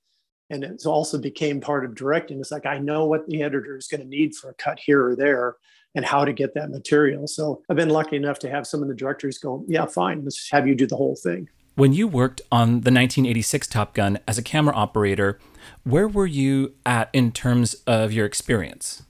and 0.52 0.64
it 0.64 0.86
also 0.86 1.18
became 1.18 1.60
part 1.60 1.86
of 1.86 1.96
directing. 1.96 2.40
It's 2.40 2.52
like 2.52 2.68
I 2.68 2.78
know 2.78 3.06
what 3.06 3.26
the 3.28 3.42
editor 3.42 3.78
is 3.78 3.88
going 3.88 4.02
to 4.02 4.08
need 4.08 4.36
for 4.36 4.52
a 4.52 4.54
cut 4.56 4.80
here 4.80 5.04
or 5.04 5.16
there, 5.16 5.56
and 5.96 6.06
how 6.06 6.24
to 6.24 6.34
get 6.34 6.54
that 6.54 6.70
material. 6.70 7.28
So 7.28 7.64
I've 7.70 7.78
been 7.78 7.90
lucky 7.90 8.16
enough 8.16 8.38
to 8.40 8.50
have 8.50 8.68
some 8.68 8.82
of 8.84 8.90
the 8.90 8.94
directors 8.94 9.40
go, 9.40 9.66
"Yeah, 9.68 9.86
fine, 9.86 10.24
let's 10.24 10.50
have 10.52 10.68
you 10.68 10.76
do 10.76 10.86
the 10.86 10.96
whole 10.98 11.16
thing." 11.16 11.50
When 11.76 11.94
you 11.94 12.06
worked 12.06 12.42
on 12.52 12.82
the 12.82 12.92
1986 12.92 13.68
Top 13.68 13.94
Gun 13.94 14.20
as 14.28 14.38
a 14.38 14.44
camera 14.44 14.76
operator, 14.76 15.40
where 15.84 16.08
were 16.08 16.28
you 16.28 16.74
at 16.86 17.10
in 17.14 17.32
terms 17.32 17.76
of 17.88 18.12
your 18.12 18.26
experience? 18.26 19.04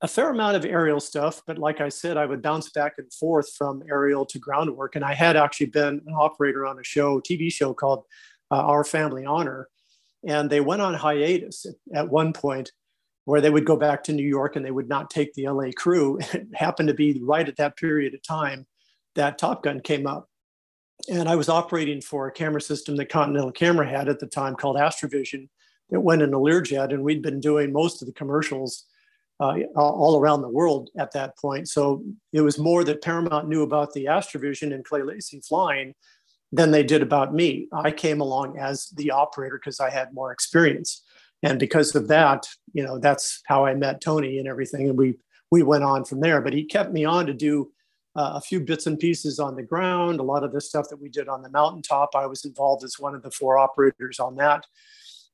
A 0.00 0.06
fair 0.06 0.30
amount 0.30 0.56
of 0.56 0.64
aerial 0.64 1.00
stuff, 1.00 1.42
but 1.44 1.58
like 1.58 1.80
I 1.80 1.88
said, 1.88 2.16
I 2.16 2.26
would 2.26 2.40
bounce 2.40 2.70
back 2.70 2.94
and 2.98 3.12
forth 3.12 3.52
from 3.54 3.82
aerial 3.88 4.24
to 4.26 4.38
groundwork. 4.38 4.94
And 4.94 5.04
I 5.04 5.14
had 5.14 5.36
actually 5.36 5.66
been 5.66 6.02
an 6.06 6.14
operator 6.16 6.66
on 6.66 6.78
a 6.78 6.84
show, 6.84 7.20
TV 7.20 7.52
show 7.52 7.74
called 7.74 8.04
uh, 8.50 8.62
Our 8.62 8.84
Family 8.84 9.24
Honor. 9.24 9.68
And 10.26 10.48
they 10.48 10.60
went 10.60 10.82
on 10.82 10.94
hiatus 10.94 11.66
at, 11.66 11.74
at 11.96 12.10
one 12.10 12.32
point 12.32 12.70
where 13.24 13.40
they 13.40 13.50
would 13.50 13.64
go 13.64 13.76
back 13.76 14.04
to 14.04 14.12
New 14.12 14.26
York 14.26 14.54
and 14.54 14.64
they 14.64 14.70
would 14.70 14.88
not 14.88 15.10
take 15.10 15.34
the 15.34 15.48
LA 15.48 15.70
crew. 15.76 16.20
It 16.32 16.46
happened 16.54 16.88
to 16.88 16.94
be 16.94 17.18
right 17.22 17.48
at 17.48 17.56
that 17.56 17.76
period 17.76 18.14
of 18.14 18.22
time 18.22 18.66
that 19.16 19.38
Top 19.38 19.64
Gun 19.64 19.80
came 19.80 20.06
up. 20.06 20.28
And 21.08 21.28
I 21.28 21.36
was 21.36 21.48
operating 21.48 22.00
for 22.00 22.26
a 22.26 22.32
camera 22.32 22.60
system 22.60 22.96
that 22.96 23.08
Continental 23.10 23.52
Camera 23.52 23.88
had 23.88 24.08
at 24.08 24.20
the 24.20 24.26
time 24.26 24.54
called 24.54 24.76
Astrovision 24.76 25.48
that 25.90 26.00
went 26.00 26.22
in 26.22 26.32
a 26.32 26.38
Learjet. 26.38 26.92
And 26.92 27.02
we'd 27.02 27.22
been 27.22 27.40
doing 27.40 27.72
most 27.72 28.00
of 28.00 28.06
the 28.06 28.14
commercials 28.14 28.84
uh, 29.40 29.58
all 29.76 30.18
around 30.18 30.42
the 30.42 30.48
world 30.48 30.90
at 30.98 31.12
that 31.12 31.36
point. 31.36 31.68
So 31.68 32.04
it 32.32 32.40
was 32.40 32.58
more 32.58 32.84
that 32.84 33.02
Paramount 33.02 33.48
knew 33.48 33.62
about 33.62 33.92
the 33.92 34.06
Astrovision 34.06 34.72
and 34.72 34.84
Clay 34.84 35.02
Lacy 35.02 35.40
flying 35.40 35.94
than 36.52 36.70
they 36.70 36.84
did 36.84 37.02
about 37.02 37.34
me. 37.34 37.68
I 37.72 37.90
came 37.90 38.20
along 38.20 38.58
as 38.58 38.86
the 38.90 39.10
operator 39.10 39.58
because 39.58 39.80
I 39.80 39.90
had 39.90 40.14
more 40.14 40.30
experience. 40.32 41.02
And 41.42 41.58
because 41.58 41.94
of 41.94 42.08
that, 42.08 42.46
you 42.72 42.84
know, 42.84 42.98
that's 42.98 43.42
how 43.46 43.66
I 43.66 43.74
met 43.74 44.00
Tony 44.00 44.38
and 44.38 44.48
everything. 44.48 44.88
And 44.88 44.96
we 44.96 45.16
we 45.50 45.62
went 45.62 45.84
on 45.84 46.04
from 46.04 46.20
there. 46.20 46.40
But 46.40 46.52
he 46.52 46.64
kept 46.64 46.92
me 46.92 47.04
on 47.04 47.26
to 47.26 47.34
do 47.34 47.70
uh, 48.16 48.32
a 48.34 48.40
few 48.40 48.60
bits 48.60 48.86
and 48.86 48.98
pieces 48.98 49.38
on 49.38 49.56
the 49.56 49.62
ground. 49.62 50.20
A 50.20 50.22
lot 50.22 50.44
of 50.44 50.52
the 50.52 50.60
stuff 50.60 50.88
that 50.90 51.00
we 51.00 51.08
did 51.08 51.28
on 51.28 51.42
the 51.42 51.50
mountaintop, 51.50 52.10
I 52.14 52.26
was 52.26 52.44
involved 52.44 52.84
as 52.84 52.98
one 52.98 53.14
of 53.14 53.22
the 53.22 53.30
four 53.30 53.58
operators 53.58 54.20
on 54.20 54.36
that. 54.36 54.66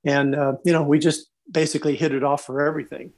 And, 0.04 0.34
uh, 0.34 0.54
you 0.64 0.72
know, 0.72 0.82
we 0.82 0.98
just 0.98 1.30
basically 1.50 1.96
hit 1.96 2.12
it 2.12 2.24
off 2.24 2.44
for 2.44 2.66
everything. 2.66 3.12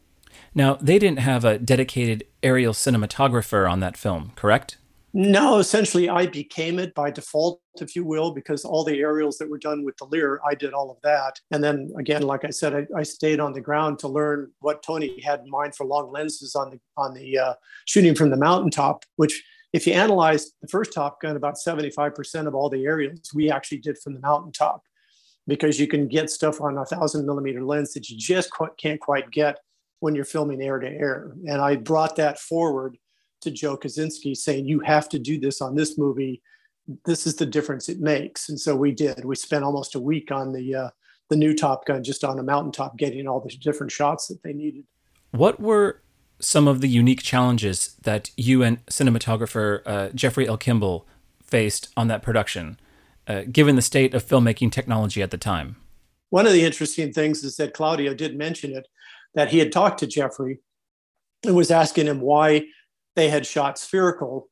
Now, 0.54 0.74
they 0.74 0.98
didn't 0.98 1.20
have 1.20 1.44
a 1.44 1.58
dedicated 1.58 2.24
aerial 2.42 2.72
cinematographer 2.72 3.70
on 3.70 3.80
that 3.80 3.96
film, 3.96 4.32
correct? 4.34 4.78
No, 5.14 5.58
essentially, 5.58 6.08
I 6.08 6.26
became 6.26 6.78
it 6.78 6.94
by 6.94 7.10
default, 7.10 7.60
if 7.78 7.94
you 7.94 8.02
will, 8.02 8.32
because 8.32 8.64
all 8.64 8.82
the 8.82 8.98
aerials 9.00 9.36
that 9.38 9.50
were 9.50 9.58
done 9.58 9.84
with 9.84 9.94
the 9.98 10.06
Lear, 10.06 10.40
I 10.48 10.54
did 10.54 10.72
all 10.72 10.90
of 10.90 10.96
that. 11.02 11.38
And 11.50 11.62
then 11.62 11.92
again, 11.98 12.22
like 12.22 12.46
I 12.46 12.50
said, 12.50 12.74
I, 12.74 12.86
I 12.98 13.02
stayed 13.02 13.38
on 13.38 13.52
the 13.52 13.60
ground 13.60 13.98
to 14.00 14.08
learn 14.08 14.50
what 14.60 14.82
Tony 14.82 15.20
had 15.20 15.40
in 15.40 15.50
mind 15.50 15.74
for 15.74 15.84
long 15.84 16.10
lenses 16.10 16.54
on 16.54 16.70
the 16.70 16.80
on 16.96 17.12
the 17.12 17.38
uh, 17.38 17.54
shooting 17.84 18.14
from 18.14 18.30
the 18.30 18.38
mountaintop. 18.38 19.04
Which, 19.16 19.44
if 19.72 19.86
you 19.86 19.92
analyze 19.92 20.52
the 20.60 20.68
first 20.68 20.92
Top 20.92 21.20
Gun, 21.20 21.36
about 21.36 21.58
seventy 21.58 21.90
five 21.90 22.14
percent 22.14 22.46
of 22.48 22.54
all 22.54 22.68
the 22.68 22.84
aerials 22.84 23.30
we 23.34 23.50
actually 23.50 23.78
did 23.78 23.98
from 23.98 24.14
the 24.14 24.20
mountaintop, 24.20 24.82
because 25.46 25.80
you 25.80 25.86
can 25.86 26.08
get 26.08 26.30
stuff 26.30 26.60
on 26.60 26.78
a 26.78 26.84
thousand 26.84 27.26
millimeter 27.26 27.64
lens 27.64 27.92
that 27.94 28.08
you 28.08 28.16
just 28.18 28.50
can't 28.78 29.00
quite 29.00 29.30
get 29.30 29.58
when 30.00 30.14
you're 30.14 30.24
filming 30.24 30.60
air 30.60 30.78
to 30.78 30.88
air. 30.88 31.32
And 31.48 31.60
I 31.60 31.76
brought 31.76 32.16
that 32.16 32.38
forward 32.38 32.98
to 33.40 33.50
Joe 33.50 33.76
Kosinski 33.76 34.36
saying, 34.36 34.66
you 34.66 34.80
have 34.80 35.08
to 35.08 35.18
do 35.18 35.40
this 35.40 35.60
on 35.60 35.74
this 35.74 35.96
movie. 35.96 36.42
This 37.04 37.26
is 37.26 37.36
the 37.36 37.46
difference 37.46 37.88
it 37.88 38.00
makes. 38.00 38.48
And 38.48 38.60
so 38.60 38.74
we 38.76 38.92
did. 38.92 39.24
We 39.24 39.36
spent 39.36 39.64
almost 39.64 39.94
a 39.94 40.00
week 40.00 40.30
on 40.32 40.52
the 40.52 40.74
uh, 40.74 40.90
the 41.30 41.36
new 41.36 41.54
Top 41.54 41.86
Gun, 41.86 42.04
just 42.04 42.24
on 42.24 42.38
a 42.38 42.42
mountaintop, 42.42 42.98
getting 42.98 43.26
all 43.26 43.40
the 43.40 43.56
different 43.56 43.90
shots 43.90 44.26
that 44.26 44.42
they 44.42 44.52
needed. 44.52 44.84
What 45.30 45.58
were 45.58 46.01
some 46.42 46.68
of 46.68 46.80
the 46.80 46.88
unique 46.88 47.22
challenges 47.22 47.96
that 48.02 48.30
you 48.36 48.62
and 48.62 48.84
cinematographer 48.86 49.82
uh, 49.86 50.08
Jeffrey 50.10 50.46
L. 50.46 50.56
Kimball 50.56 51.06
faced 51.40 51.88
on 51.96 52.08
that 52.08 52.22
production, 52.22 52.78
uh, 53.26 53.42
given 53.50 53.76
the 53.76 53.82
state 53.82 54.14
of 54.14 54.24
filmmaking 54.26 54.72
technology 54.72 55.22
at 55.22 55.30
the 55.30 55.38
time? 55.38 55.76
One 56.30 56.46
of 56.46 56.52
the 56.52 56.64
interesting 56.64 57.12
things 57.12 57.44
is 57.44 57.56
that 57.56 57.74
Claudio 57.74 58.14
did 58.14 58.36
mention 58.36 58.72
it, 58.72 58.88
that 59.34 59.50
he 59.50 59.58
had 59.58 59.70
talked 59.70 60.00
to 60.00 60.06
Jeffrey 60.06 60.60
and 61.44 61.54
was 61.54 61.70
asking 61.70 62.06
him 62.06 62.20
why 62.20 62.66
they 63.16 63.28
had 63.28 63.46
shot 63.46 63.78
spherical, 63.78 64.48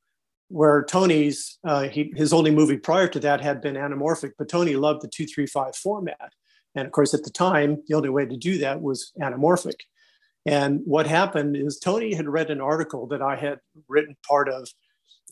where 0.48 0.84
Tony's 0.84 1.58
uh, 1.64 1.88
he, 1.88 2.12
his 2.16 2.32
only 2.32 2.50
movie 2.50 2.76
prior 2.76 3.08
to 3.08 3.20
that 3.20 3.40
had 3.40 3.60
been 3.60 3.76
anamorphic, 3.76 4.32
but 4.38 4.48
Tony 4.48 4.76
loved 4.76 5.02
the 5.02 5.08
two 5.08 5.26
three 5.26 5.46
five 5.46 5.74
format, 5.76 6.32
and 6.74 6.86
of 6.86 6.92
course 6.92 7.14
at 7.14 7.24
the 7.24 7.30
time 7.30 7.82
the 7.86 7.94
only 7.94 8.10
way 8.10 8.26
to 8.26 8.36
do 8.36 8.58
that 8.58 8.80
was 8.80 9.12
anamorphic. 9.20 9.80
And 10.46 10.80
what 10.84 11.06
happened 11.06 11.56
is 11.56 11.78
Tony 11.78 12.14
had 12.14 12.28
read 12.28 12.50
an 12.50 12.60
article 12.60 13.06
that 13.08 13.22
I 13.22 13.36
had 13.36 13.58
written 13.88 14.16
part 14.26 14.48
of, 14.48 14.68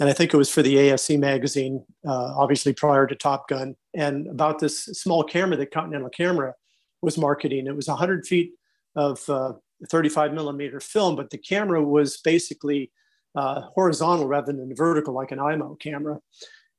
and 0.00 0.08
I 0.08 0.12
think 0.12 0.32
it 0.32 0.36
was 0.36 0.50
for 0.50 0.62
the 0.62 0.76
ASC 0.76 1.18
magazine, 1.18 1.84
uh, 2.06 2.34
obviously 2.36 2.72
prior 2.72 3.06
to 3.06 3.14
Top 3.14 3.48
Gun, 3.48 3.74
and 3.94 4.28
about 4.28 4.58
this 4.58 4.84
small 4.84 5.24
camera 5.24 5.56
that 5.56 5.72
Continental 5.72 6.10
Camera 6.10 6.54
was 7.02 7.16
marketing. 7.16 7.66
It 7.66 7.76
was 7.76 7.88
100 7.88 8.26
feet 8.26 8.52
of 8.96 9.28
uh, 9.28 9.54
35 9.90 10.34
millimeter 10.34 10.80
film, 10.80 11.16
but 11.16 11.30
the 11.30 11.38
camera 11.38 11.82
was 11.82 12.18
basically 12.18 12.90
uh, 13.34 13.62
horizontal 13.74 14.26
rather 14.26 14.52
than 14.52 14.74
vertical, 14.74 15.14
like 15.14 15.32
an 15.32 15.38
Eyemo 15.38 15.78
camera. 15.78 16.18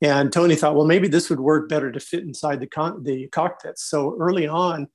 And 0.01 0.31
Tony 0.31 0.55
thought, 0.55 0.75
well, 0.75 0.85
maybe 0.85 1.07
this 1.07 1.29
would 1.29 1.39
work 1.39 1.67
better 1.67 1.91
to 1.91 1.99
fit 1.99 2.23
inside 2.23 2.59
the, 2.59 2.67
con- 2.67 3.03
the 3.03 3.27
cockpits. 3.27 3.83
So 3.83 4.15
early 4.19 4.47
on, 4.47 4.87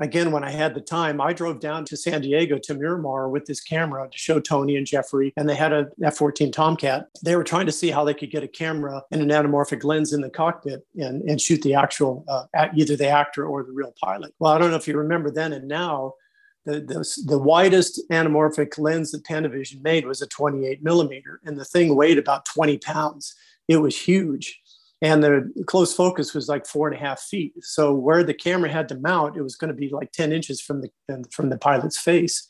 again, 0.00 0.32
when 0.32 0.44
I 0.44 0.50
had 0.50 0.74
the 0.74 0.80
time, 0.80 1.20
I 1.20 1.32
drove 1.32 1.60
down 1.60 1.84
to 1.86 1.96
San 1.96 2.20
Diego 2.20 2.58
to 2.58 2.74
Miramar 2.74 3.28
with 3.28 3.46
this 3.46 3.60
camera 3.60 4.08
to 4.10 4.18
show 4.18 4.40
Tony 4.40 4.76
and 4.76 4.86
Jeffrey. 4.86 5.32
And 5.36 5.48
they 5.48 5.54
had 5.54 5.72
a 5.72 5.88
F 6.02 6.16
14 6.16 6.52
Tomcat. 6.52 7.08
They 7.24 7.36
were 7.36 7.44
trying 7.44 7.66
to 7.66 7.72
see 7.72 7.90
how 7.90 8.04
they 8.04 8.14
could 8.14 8.30
get 8.30 8.42
a 8.42 8.48
camera 8.48 9.02
and 9.10 9.22
an 9.22 9.28
anamorphic 9.28 9.84
lens 9.84 10.12
in 10.12 10.20
the 10.20 10.30
cockpit 10.30 10.86
and, 10.96 11.22
and 11.22 11.40
shoot 11.40 11.62
the 11.62 11.74
actual, 11.74 12.24
uh, 12.28 12.68
either 12.74 12.96
the 12.96 13.08
actor 13.08 13.46
or 13.46 13.62
the 13.62 13.72
real 13.72 13.94
pilot. 14.02 14.34
Well, 14.38 14.52
I 14.52 14.58
don't 14.58 14.70
know 14.70 14.76
if 14.76 14.88
you 14.88 14.96
remember 14.96 15.30
then 15.30 15.52
and 15.52 15.68
now, 15.68 16.14
the, 16.66 16.80
the, 16.80 17.22
the 17.26 17.38
widest 17.38 18.00
anamorphic 18.10 18.76
lens 18.76 19.12
that 19.12 19.24
Panavision 19.24 19.82
made 19.82 20.04
was 20.04 20.20
a 20.20 20.26
28 20.26 20.82
millimeter, 20.82 21.40
and 21.44 21.56
the 21.56 21.64
thing 21.64 21.94
weighed 21.94 22.18
about 22.18 22.44
20 22.44 22.78
pounds. 22.78 23.36
It 23.68 23.76
was 23.76 23.96
huge. 23.96 24.60
And 25.02 25.22
the 25.22 25.52
close 25.66 25.94
focus 25.94 26.32
was 26.32 26.48
like 26.48 26.66
four 26.66 26.88
and 26.88 26.96
a 26.96 27.00
half 27.00 27.20
feet. 27.20 27.52
So 27.60 27.92
where 27.92 28.24
the 28.24 28.32
camera 28.32 28.70
had 28.70 28.88
to 28.88 28.98
mount, 28.98 29.36
it 29.36 29.42
was 29.42 29.56
going 29.56 29.68
to 29.68 29.74
be 29.74 29.90
like 29.90 30.12
10 30.12 30.32
inches 30.32 30.60
from 30.60 30.80
the 30.80 30.90
from 31.30 31.50
the 31.50 31.58
pilot's 31.58 31.98
face. 31.98 32.46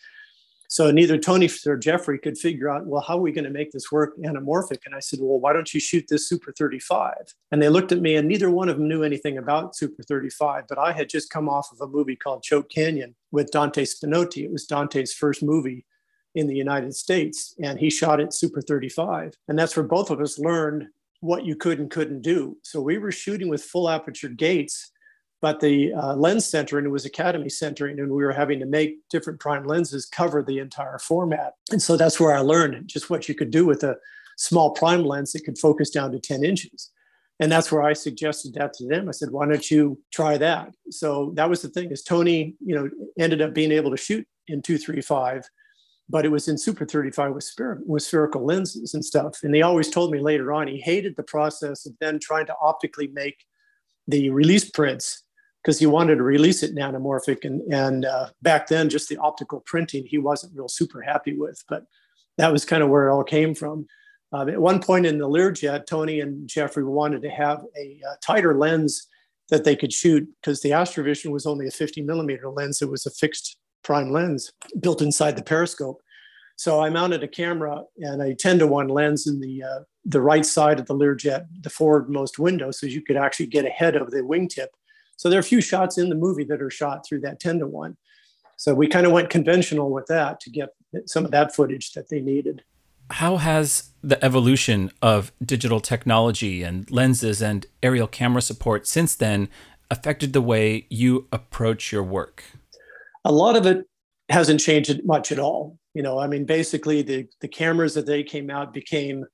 So 0.68 0.90
neither 0.90 1.18
Tony 1.18 1.48
or 1.66 1.76
Jeffrey 1.76 2.18
could 2.18 2.36
figure 2.36 2.68
out, 2.68 2.86
well, 2.86 3.02
how 3.02 3.18
are 3.18 3.20
we 3.20 3.32
going 3.32 3.44
to 3.44 3.50
make 3.50 3.70
this 3.70 3.92
work 3.92 4.16
anamorphic? 4.18 4.78
And 4.84 4.94
I 4.94 5.00
said, 5.00 5.20
well, 5.22 5.38
why 5.38 5.52
don't 5.52 5.72
you 5.72 5.80
shoot 5.80 6.06
this 6.08 6.28
Super 6.28 6.52
35? 6.52 7.14
And 7.52 7.62
they 7.62 7.68
looked 7.68 7.92
at 7.92 8.00
me, 8.00 8.16
and 8.16 8.26
neither 8.26 8.50
one 8.50 8.68
of 8.68 8.76
them 8.76 8.88
knew 8.88 9.02
anything 9.02 9.38
about 9.38 9.76
Super 9.76 10.02
35. 10.02 10.64
But 10.68 10.78
I 10.78 10.92
had 10.92 11.08
just 11.08 11.30
come 11.30 11.48
off 11.48 11.70
of 11.72 11.80
a 11.80 11.90
movie 11.90 12.16
called 12.16 12.42
Choke 12.42 12.68
Canyon 12.68 13.14
with 13.30 13.52
Dante 13.52 13.84
Spinotti. 13.84 14.44
It 14.44 14.52
was 14.52 14.66
Dante's 14.66 15.14
first 15.14 15.42
movie 15.42 15.86
in 16.34 16.46
the 16.48 16.56
United 16.56 16.94
States, 16.94 17.54
and 17.62 17.78
he 17.78 17.88
shot 17.88 18.20
it 18.20 18.34
Super 18.34 18.60
35. 18.60 19.34
And 19.48 19.58
that's 19.58 19.76
where 19.76 19.86
both 19.86 20.10
of 20.10 20.20
us 20.20 20.38
learned 20.38 20.88
what 21.20 21.44
you 21.44 21.56
could 21.56 21.78
and 21.78 21.90
couldn't 21.90 22.22
do. 22.22 22.56
So 22.62 22.80
we 22.80 22.98
were 22.98 23.12
shooting 23.12 23.48
with 23.48 23.64
full 23.64 23.88
aperture 23.88 24.28
gates 24.28 24.90
but 25.42 25.60
the 25.60 25.92
uh, 25.92 26.14
lens 26.14 26.46
centering 26.46 26.90
was 26.90 27.04
academy 27.04 27.48
centering 27.48 27.98
and 28.00 28.10
we 28.10 28.24
were 28.24 28.32
having 28.32 28.58
to 28.60 28.66
make 28.66 28.96
different 29.10 29.38
prime 29.38 29.64
lenses 29.64 30.06
cover 30.06 30.42
the 30.42 30.58
entire 30.58 30.98
format. 30.98 31.54
And 31.70 31.82
so 31.82 31.96
that's 31.96 32.18
where 32.18 32.34
i 32.34 32.40
learned 32.40 32.88
just 32.88 33.10
what 33.10 33.28
you 33.28 33.34
could 33.34 33.50
do 33.50 33.66
with 33.66 33.82
a 33.82 33.96
small 34.36 34.70
prime 34.70 35.04
lens 35.04 35.32
that 35.32 35.44
could 35.44 35.58
focus 35.58 35.90
down 35.90 36.12
to 36.12 36.18
10 36.18 36.44
inches. 36.44 36.90
And 37.38 37.52
that's 37.52 37.70
where 37.70 37.82
i 37.82 37.92
suggested 37.92 38.54
that 38.54 38.72
to 38.74 38.86
them. 38.86 39.08
I 39.08 39.12
said 39.12 39.30
why 39.30 39.46
don't 39.46 39.70
you 39.70 40.00
try 40.12 40.38
that? 40.38 40.74
So 40.90 41.32
that 41.34 41.50
was 41.50 41.62
the 41.62 41.68
thing 41.68 41.90
is 41.90 42.02
tony 42.02 42.56
you 42.64 42.74
know 42.74 42.88
ended 43.18 43.42
up 43.42 43.54
being 43.54 43.72
able 43.72 43.90
to 43.90 43.96
shoot 43.96 44.26
in 44.48 44.62
235 44.62 45.48
but 46.08 46.24
it 46.24 46.30
was 46.30 46.48
in 46.48 46.56
super 46.56 46.84
35 46.84 47.32
with, 47.32 47.50
with 47.84 48.02
spherical 48.02 48.44
lenses 48.44 48.94
and 48.94 49.04
stuff 49.04 49.38
and 49.42 49.54
he 49.54 49.62
always 49.62 49.90
told 49.90 50.10
me 50.10 50.20
later 50.20 50.52
on 50.52 50.66
he 50.66 50.80
hated 50.80 51.14
the 51.16 51.22
process 51.22 51.86
of 51.86 51.92
then 52.00 52.18
trying 52.20 52.46
to 52.46 52.54
optically 52.60 53.08
make 53.08 53.44
the 54.08 54.30
release 54.30 54.70
prints 54.70 55.24
because 55.66 55.80
he 55.80 55.86
wanted 55.86 56.14
to 56.14 56.22
release 56.22 56.62
it 56.62 56.70
in 56.70 56.76
anamorphic. 56.76 57.44
And, 57.44 57.60
and 57.72 58.04
uh, 58.04 58.28
back 58.40 58.68
then, 58.68 58.88
just 58.88 59.08
the 59.08 59.16
optical 59.16 59.64
printing, 59.66 60.06
he 60.06 60.16
wasn't 60.16 60.54
real 60.54 60.68
super 60.68 61.02
happy 61.02 61.36
with. 61.36 61.60
But 61.68 61.86
that 62.38 62.52
was 62.52 62.64
kind 62.64 62.84
of 62.84 62.88
where 62.88 63.08
it 63.08 63.12
all 63.12 63.24
came 63.24 63.52
from. 63.52 63.86
Uh, 64.32 64.46
at 64.46 64.60
one 64.60 64.80
point 64.80 65.06
in 65.06 65.18
the 65.18 65.28
Learjet, 65.28 65.86
Tony 65.86 66.20
and 66.20 66.48
Jeffrey 66.48 66.84
wanted 66.84 67.20
to 67.22 67.30
have 67.30 67.64
a, 67.76 68.00
a 68.08 68.16
tighter 68.22 68.56
lens 68.56 69.08
that 69.50 69.64
they 69.64 69.74
could 69.74 69.92
shoot 69.92 70.28
because 70.40 70.62
the 70.62 70.70
Astrovision 70.70 71.32
was 71.32 71.46
only 71.46 71.66
a 71.66 71.72
50 71.72 72.00
millimeter 72.02 72.48
lens. 72.48 72.80
It 72.80 72.90
was 72.90 73.04
a 73.04 73.10
fixed 73.10 73.56
prime 73.82 74.10
lens 74.10 74.52
built 74.80 75.02
inside 75.02 75.36
the 75.36 75.42
periscope. 75.42 76.02
So 76.56 76.80
I 76.80 76.88
mounted 76.88 77.22
a 77.22 77.28
camera 77.28 77.82
and 77.98 78.22
a 78.22 78.34
10 78.34 78.60
to 78.60 78.66
1 78.66 78.88
lens 78.88 79.26
in 79.26 79.40
the 79.40 79.62
uh, 79.62 79.80
the 80.06 80.20
right 80.20 80.46
side 80.46 80.78
of 80.78 80.86
the 80.86 80.94
Learjet, 80.94 81.46
the 81.62 81.68
forwardmost 81.68 82.38
window, 82.38 82.70
so 82.70 82.86
you 82.86 83.02
could 83.02 83.16
actually 83.16 83.46
get 83.46 83.64
ahead 83.64 83.96
of 83.96 84.10
the 84.12 84.18
wingtip 84.18 84.68
So 85.16 85.28
there 85.28 85.38
are 85.38 85.40
a 85.40 85.44
few 85.44 85.60
shots 85.60 85.98
in 85.98 86.08
the 86.08 86.14
movie 86.14 86.44
that 86.44 86.62
are 86.62 86.70
shot 86.70 87.04
through 87.04 87.20
that 87.22 87.40
10 87.40 87.58
to 87.58 87.66
1. 87.66 87.96
So 88.56 88.72
we 88.74 88.86
kind 88.86 89.04
of 89.04 89.12
went 89.12 89.30
conventional 89.30 89.90
with 89.90 90.06
that 90.06 90.40
to 90.40 90.50
get 90.50 90.68
some 91.06 91.24
of 91.24 91.30
that 91.32 91.54
footage 91.54 91.92
that 91.92 92.08
they 92.08 92.20
needed. 92.20 92.62
How 93.10 93.36
has 93.36 93.90
the 94.02 94.24
evolution 94.24 94.90
of 95.02 95.32
digital 95.44 95.80
technology 95.80 96.62
and 96.62 96.90
lenses 96.90 97.42
and 97.42 97.66
aerial 97.82 98.08
camera 98.08 98.42
support 98.42 98.86
since 98.86 99.14
then 99.14 99.48
affected 99.90 100.32
the 100.32 100.40
way 100.40 100.86
you 100.88 101.28
approach 101.30 101.92
your 101.92 102.02
work? 102.02 102.44
A 103.26 103.32
lot 103.32 103.56
of 103.56 103.66
it 103.66 103.84
hasn't 104.28 104.60
changed 104.60 105.04
much 105.04 105.32
at 105.32 105.38
all. 105.38 105.78
You 105.94 106.02
know, 106.02 106.18
I 106.18 106.26
mean, 106.26 106.44
basically 106.44 107.02
the 107.02 107.26
the 107.40 107.48
cameras 107.48 107.94
that 107.94 108.06
they 108.06 108.22
came 108.22 108.50
out 108.50 108.72
became 108.72 109.24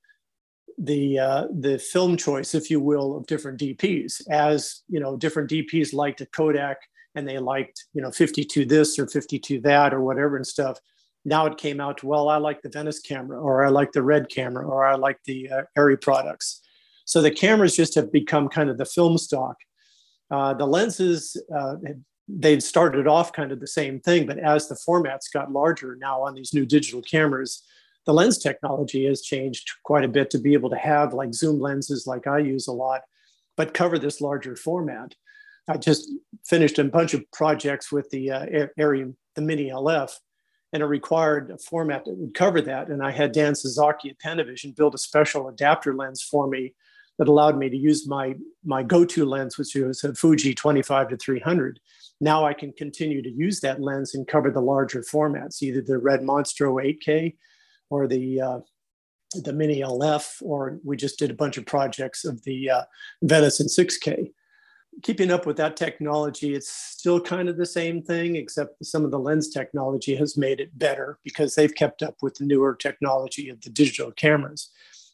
the 0.77 1.19
uh, 1.19 1.47
the 1.59 1.77
film 1.77 2.17
choice, 2.17 2.55
if 2.55 2.69
you 2.71 2.79
will, 2.79 3.17
of 3.17 3.27
different 3.27 3.59
DPs. 3.59 4.21
As 4.29 4.81
you 4.89 4.99
know, 4.99 5.15
different 5.15 5.49
DPs 5.49 5.93
liked 5.93 6.21
a 6.21 6.25
Kodak 6.25 6.77
and 7.15 7.27
they 7.27 7.37
liked 7.37 7.85
you 7.93 8.01
know 8.01 8.11
52 8.11 8.65
this 8.65 8.97
or 8.97 9.07
52 9.07 9.61
that 9.61 9.93
or 9.93 10.01
whatever 10.01 10.35
and 10.35 10.47
stuff. 10.47 10.79
Now 11.25 11.45
it 11.45 11.57
came 11.57 11.79
out. 11.79 12.03
Well, 12.03 12.27
I 12.27 12.37
like 12.37 12.61
the 12.61 12.69
Venice 12.69 12.99
camera, 12.99 13.39
or 13.39 13.63
I 13.63 13.69
like 13.69 13.91
the 13.91 14.03
Red 14.03 14.29
camera, 14.29 14.67
or 14.67 14.85
I 14.85 14.95
like 14.95 15.19
the 15.25 15.49
uh, 15.49 15.61
Arri 15.77 16.01
products. 16.01 16.61
So 17.05 17.21
the 17.21 17.31
cameras 17.31 17.75
just 17.75 17.95
have 17.95 18.11
become 18.11 18.49
kind 18.49 18.69
of 18.69 18.77
the 18.77 18.85
film 18.85 19.17
stock. 19.17 19.55
Uh, 20.31 20.53
the 20.53 20.65
lenses 20.65 21.37
uh, 21.55 21.75
they've 22.27 22.63
started 22.63 23.07
off 23.07 23.33
kind 23.33 23.51
of 23.51 23.59
the 23.59 23.67
same 23.67 23.99
thing, 23.99 24.25
but 24.25 24.39
as 24.39 24.67
the 24.67 24.75
formats 24.87 25.31
got 25.31 25.51
larger 25.51 25.97
now 25.99 26.21
on 26.21 26.33
these 26.33 26.53
new 26.53 26.65
digital 26.65 27.01
cameras, 27.01 27.63
the 28.05 28.13
lens 28.13 28.37
technology 28.37 29.05
has 29.05 29.21
changed 29.21 29.69
quite 29.83 30.03
a 30.03 30.09
bit 30.09 30.29
to 30.31 30.39
be 30.39 30.53
able 30.53 30.69
to 30.69 30.77
have 30.77 31.13
like 31.13 31.33
zoom 31.33 31.59
lenses, 31.59 32.07
like 32.07 32.27
I 32.27 32.39
use 32.39 32.67
a 32.67 32.73
lot, 32.73 33.01
but 33.55 33.73
cover 33.73 33.97
this 33.97 34.21
larger 34.21 34.55
format. 34.55 35.15
I 35.67 35.77
just 35.77 36.11
finished 36.45 36.79
a 36.79 36.83
bunch 36.83 37.13
of 37.13 37.29
projects 37.31 37.91
with 37.91 38.09
the 38.09 38.31
uh, 38.31 38.45
Arri, 38.77 39.13
the 39.35 39.41
Mini 39.41 39.69
LF, 39.69 40.11
and 40.73 40.83
it 40.83 40.87
required 40.87 41.51
a 41.51 41.57
format 41.57 42.03
that 42.05 42.17
would 42.17 42.33
cover 42.33 42.59
that. 42.61 42.89
And 42.89 43.01
I 43.01 43.11
had 43.11 43.31
Dan 43.31 43.55
Sasaki 43.55 44.09
at 44.09 44.19
Panavision 44.19 44.75
build 44.75 44.95
a 44.95 44.97
special 44.97 45.47
adapter 45.47 45.93
lens 45.93 46.21
for 46.21 46.47
me 46.47 46.73
that 47.19 47.27
allowed 47.27 47.57
me 47.57 47.69
to 47.69 47.77
use 47.77 48.07
my 48.07 48.35
my 48.63 48.83
go-to 48.83 49.25
lens, 49.25 49.57
which 49.57 49.75
was 49.75 50.03
a 50.03 50.13
Fuji 50.13 50.53
25 50.53 51.09
to 51.09 51.17
300. 51.17 51.79
Now 52.21 52.45
I 52.45 52.53
can 52.53 52.71
continue 52.73 53.21
to 53.21 53.29
use 53.29 53.59
that 53.59 53.81
lens 53.81 54.15
and 54.15 54.27
cover 54.27 54.49
the 54.49 54.61
larger 54.61 55.01
formats, 55.01 55.61
either 55.61 55.81
the 55.81 55.97
Red 55.97 56.21
Monstro 56.21 56.83
8K 56.83 57.35
or 57.89 58.07
the 58.07 58.41
uh, 58.41 58.59
the 59.35 59.53
Mini 59.53 59.81
LF, 59.81 60.41
or 60.41 60.79
we 60.83 60.95
just 60.95 61.19
did 61.19 61.31
a 61.31 61.35
bunch 61.35 61.57
of 61.57 61.65
projects 61.65 62.25
of 62.25 62.43
the 62.43 62.69
uh, 62.69 62.83
Venice 63.23 63.59
in 63.59 63.67
6K. 63.67 64.31
Keeping 65.01 65.31
up 65.31 65.47
with 65.47 65.57
that 65.57 65.75
technology, 65.75 66.53
it's 66.53 66.69
still 66.69 67.19
kind 67.19 67.49
of 67.49 67.57
the 67.57 67.65
same 67.65 68.03
thing, 68.03 68.35
except 68.35 68.85
some 68.85 69.03
of 69.03 69.09
the 69.09 69.17
lens 69.17 69.49
technology 69.49 70.15
has 70.15 70.37
made 70.37 70.59
it 70.59 70.77
better 70.77 71.17
because 71.23 71.55
they've 71.55 71.73
kept 71.73 72.03
up 72.03 72.15
with 72.21 72.35
the 72.35 72.45
newer 72.45 72.75
technology 72.75 73.49
of 73.49 73.59
the 73.61 73.71
digital 73.71 74.11
cameras. 74.11 74.69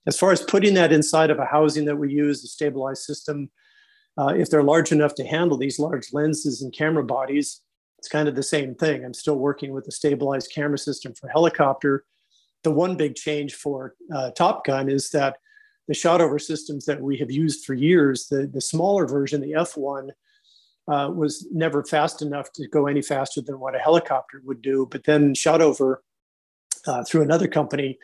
As 0.07 0.17
far 0.17 0.31
as 0.31 0.41
putting 0.41 0.73
that 0.75 0.91
inside 0.91 1.29
of 1.29 1.39
a 1.39 1.45
housing 1.45 1.85
that 1.85 1.97
we 1.97 2.11
use, 2.11 2.41
the 2.41 2.47
stabilized 2.47 3.03
system, 3.03 3.49
uh, 4.17 4.33
if 4.35 4.49
they're 4.49 4.63
large 4.63 4.91
enough 4.91 5.15
to 5.15 5.25
handle 5.25 5.57
these 5.57 5.79
large 5.79 6.13
lenses 6.13 6.61
and 6.61 6.73
camera 6.73 7.03
bodies, 7.03 7.61
it's 7.97 8.07
kind 8.07 8.29
of 8.29 8.35
the 8.35 8.43
same 8.43 8.75
thing. 8.75 9.03
I'm 9.03 9.13
still 9.13 9.37
working 9.37 9.73
with 9.73 9.87
a 9.87 9.91
stabilized 9.91 10.51
camera 10.53 10.77
system 10.77 11.13
for 11.13 11.27
helicopter. 11.27 12.05
The 12.63 12.71
one 12.71 12.95
big 12.95 13.15
change 13.15 13.55
for 13.55 13.95
uh, 14.13 14.31
Top 14.31 14.65
Gun 14.65 14.89
is 14.89 15.09
that 15.11 15.37
the 15.87 15.93
Shotover 15.93 16.39
systems 16.39 16.85
that 16.85 17.01
we 17.01 17.17
have 17.17 17.31
used 17.31 17.65
for 17.65 17.73
years, 17.73 18.27
the, 18.27 18.47
the 18.47 18.61
smaller 18.61 19.05
version, 19.05 19.41
the 19.41 19.51
F1, 19.51 20.09
uh, 20.87 21.11
was 21.11 21.47
never 21.51 21.83
fast 21.83 22.21
enough 22.21 22.51
to 22.53 22.67
go 22.67 22.87
any 22.87 23.01
faster 23.01 23.41
than 23.41 23.59
what 23.59 23.75
a 23.75 23.79
helicopter 23.79 24.41
would 24.45 24.61
do. 24.61 24.87
But 24.89 25.03
then 25.03 25.33
Shotover 25.33 25.97
uh, 26.87 27.03
through 27.03 27.21
another 27.21 27.47
company 27.47 27.99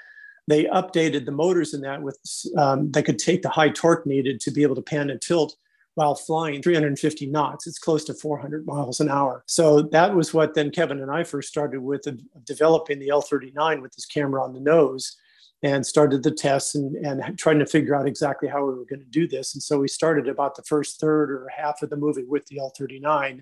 they 0.48 0.66
updated 0.66 1.26
the 1.26 1.32
motors 1.32 1.74
in 1.74 1.82
that 1.82 2.02
with 2.02 2.20
um, 2.58 2.92
they 2.92 3.02
could 3.02 3.20
take 3.20 3.42
the 3.42 3.50
high 3.50 3.70
torque 3.70 4.06
needed 4.06 4.40
to 4.42 4.52
be 4.52 4.64
able 4.64 4.76
to 4.76 4.82
pan 4.82 5.10
and 5.10 5.22
tilt 5.22 5.56
while 5.96 6.14
flying 6.14 6.62
350 6.62 7.26
knots. 7.28 7.68
It's 7.68 7.80
close 7.80 8.04
to 8.06 8.14
400 8.14 8.66
miles 8.66 9.00
an 9.00 9.10
hour. 9.10 9.44
So 9.48 9.82
that 9.82 10.14
was 10.14 10.34
what 10.34 10.54
then 10.54 10.70
Kevin 10.70 11.02
and 11.02 11.10
I 11.10 11.24
first 11.24 11.48
started 11.48 11.80
with 11.80 12.06
developing 12.44 13.00
the 13.00 13.08
L39 13.08 13.82
with 13.82 13.94
this 13.96 14.06
camera 14.06 14.44
on 14.44 14.54
the 14.54 14.60
nose 14.60 15.16
and 15.64 15.86
started 15.86 16.22
the 16.22 16.32
tests 16.32 16.76
and, 16.76 16.96
and 16.98 17.40
trying 17.40 17.60
to 17.60 17.66
figure 17.66 17.96
out 17.96 18.08
exactly 18.08 18.48
how 18.48 18.66
we 18.66 18.74
were 18.74 18.86
going 18.86 19.00
to 19.00 19.06
do 19.06 19.28
this. 19.28 19.56
And 19.56 19.64
so 19.64 19.80
we 19.80 19.88
started 19.88 20.28
about 20.28 20.56
the 20.56 20.64
first 20.64 21.00
third 21.00 21.32
or 21.32 21.48
half 21.56 21.82
of 21.82 21.90
the 21.90 21.96
movie 21.96 22.26
with 22.26 22.46
the 22.48 22.58
L39. 22.58 23.40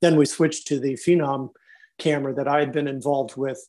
Then 0.00 0.16
we 0.16 0.24
switched 0.24 0.66
to 0.68 0.80
the 0.80 0.94
Phenom 0.94 1.50
camera 1.98 2.34
that 2.34 2.48
I 2.48 2.58
had 2.58 2.72
been 2.72 2.88
involved 2.88 3.36
with 3.36 3.68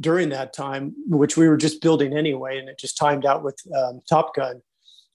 during 0.00 0.28
that 0.30 0.52
time, 0.52 0.94
which 1.06 1.36
we 1.36 1.48
were 1.48 1.56
just 1.56 1.80
building 1.80 2.16
anyway, 2.16 2.58
and 2.58 2.68
it 2.68 2.78
just 2.78 2.96
timed 2.96 3.24
out 3.24 3.42
with 3.42 3.58
um, 3.76 4.00
Top 4.08 4.34
Gun, 4.34 4.60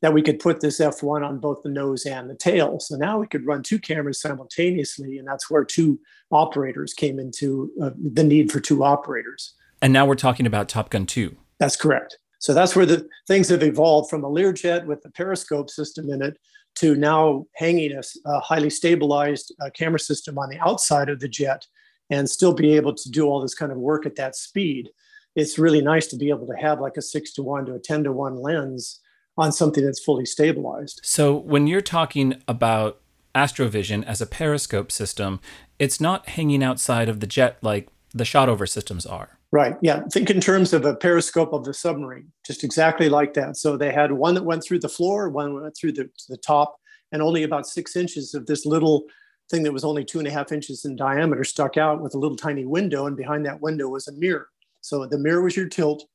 that 0.01 0.13
we 0.13 0.21
could 0.21 0.39
put 0.39 0.61
this 0.61 0.79
F1 0.79 1.27
on 1.27 1.39
both 1.39 1.61
the 1.63 1.69
nose 1.69 2.05
and 2.05 2.29
the 2.29 2.35
tail. 2.35 2.79
So 2.79 2.95
now 2.95 3.19
we 3.19 3.27
could 3.27 3.45
run 3.45 3.63
two 3.63 3.79
cameras 3.79 4.21
simultaneously, 4.21 5.17
and 5.17 5.27
that's 5.27 5.49
where 5.49 5.65
two 5.65 5.99
operators 6.31 6.93
came 6.93 7.19
into 7.19 7.71
uh, 7.81 7.91
the 8.13 8.23
need 8.23 8.51
for 8.51 8.59
two 8.59 8.83
operators. 8.83 9.53
And 9.81 9.91
now 9.91 10.05
we're 10.05 10.15
talking 10.15 10.45
about 10.45 10.69
Top 10.69 10.89
Gun 10.89 11.05
2. 11.05 11.35
That's 11.59 11.75
correct. 11.75 12.17
So 12.39 12.53
that's 12.53 12.75
where 12.75 12.85
the 12.85 13.07
things 13.27 13.49
have 13.49 13.63
evolved 13.63 14.09
from 14.09 14.23
a 14.23 14.29
Learjet 14.29 14.85
with 14.85 15.01
the 15.01 15.11
periscope 15.11 15.69
system 15.69 16.09
in 16.09 16.21
it 16.21 16.37
to 16.75 16.95
now 16.95 17.45
hanging 17.55 17.91
a, 17.91 18.01
a 18.25 18.39
highly 18.39 18.69
stabilized 18.69 19.53
uh, 19.61 19.69
camera 19.73 19.99
system 19.99 20.37
on 20.37 20.49
the 20.49 20.59
outside 20.59 21.09
of 21.09 21.19
the 21.19 21.27
jet 21.27 21.65
and 22.09 22.29
still 22.29 22.53
be 22.53 22.75
able 22.75 22.93
to 22.93 23.09
do 23.09 23.25
all 23.25 23.41
this 23.41 23.55
kind 23.55 23.71
of 23.71 23.77
work 23.77 24.05
at 24.05 24.15
that 24.15 24.35
speed. 24.35 24.89
It's 25.35 25.59
really 25.59 25.81
nice 25.81 26.07
to 26.07 26.17
be 26.17 26.29
able 26.29 26.47
to 26.47 26.55
have 26.59 26.79
like 26.79 26.97
a 26.97 27.01
six 27.01 27.31
to 27.33 27.43
one 27.43 27.65
to 27.65 27.73
a 27.73 27.79
10 27.79 28.05
to 28.05 28.11
one 28.11 28.41
lens 28.41 28.99
on 29.37 29.51
something 29.51 29.85
that's 29.85 30.03
fully 30.03 30.25
stabilized. 30.25 30.99
So 31.03 31.35
when 31.35 31.67
you're 31.67 31.81
talking 31.81 32.41
about 32.47 32.99
Astrovision 33.35 34.03
as 34.05 34.21
a 34.21 34.25
periscope 34.25 34.91
system, 34.91 35.39
it's 35.77 36.01
not 36.01 36.29
hanging 36.29 36.63
outside 36.63 37.07
of 37.07 37.19
the 37.19 37.27
jet 37.27 37.57
like 37.61 37.87
the 38.13 38.23
Shotover 38.23 38.67
systems 38.67 39.05
are. 39.05 39.37
Right. 39.51 39.75
Yeah. 39.81 40.01
Think 40.11 40.29
in 40.29 40.41
terms 40.41 40.73
of 40.73 40.85
a 40.85 40.95
periscope 40.95 41.53
of 41.53 41.63
the 41.63 41.73
submarine, 41.73 42.31
just 42.45 42.63
exactly 42.63 43.09
like 43.09 43.33
that. 43.33 43.57
So 43.57 43.77
they 43.77 43.91
had 43.91 44.11
one 44.11 44.35
that 44.35 44.45
went 44.45 44.63
through 44.63 44.79
the 44.79 44.89
floor, 44.89 45.29
one 45.29 45.59
went 45.59 45.75
through 45.75 45.93
the, 45.93 46.09
the 46.27 46.37
top, 46.37 46.79
and 47.11 47.21
only 47.21 47.43
about 47.43 47.65
six 47.65 47.95
inches 47.95 48.33
of 48.33 48.45
this 48.45 48.65
little 48.65 49.05
thing 49.49 49.63
that 49.63 49.73
was 49.73 49.83
only 49.83 50.05
two 50.05 50.19
and 50.19 50.27
a 50.27 50.31
half 50.31 50.51
inches 50.51 50.85
in 50.85 50.95
diameter 50.95 51.43
stuck 51.43 51.77
out 51.77 52.01
with 52.01 52.13
a 52.13 52.17
little 52.17 52.37
tiny 52.37 52.65
window, 52.65 53.07
and 53.07 53.17
behind 53.17 53.45
that 53.45 53.61
window 53.61 53.87
was 53.87 54.07
a 54.07 54.13
mirror. 54.13 54.49
So 54.81 55.05
the 55.05 55.17
mirror 55.17 55.41
was 55.41 55.57
your 55.57 55.67
tilt, 55.67 56.05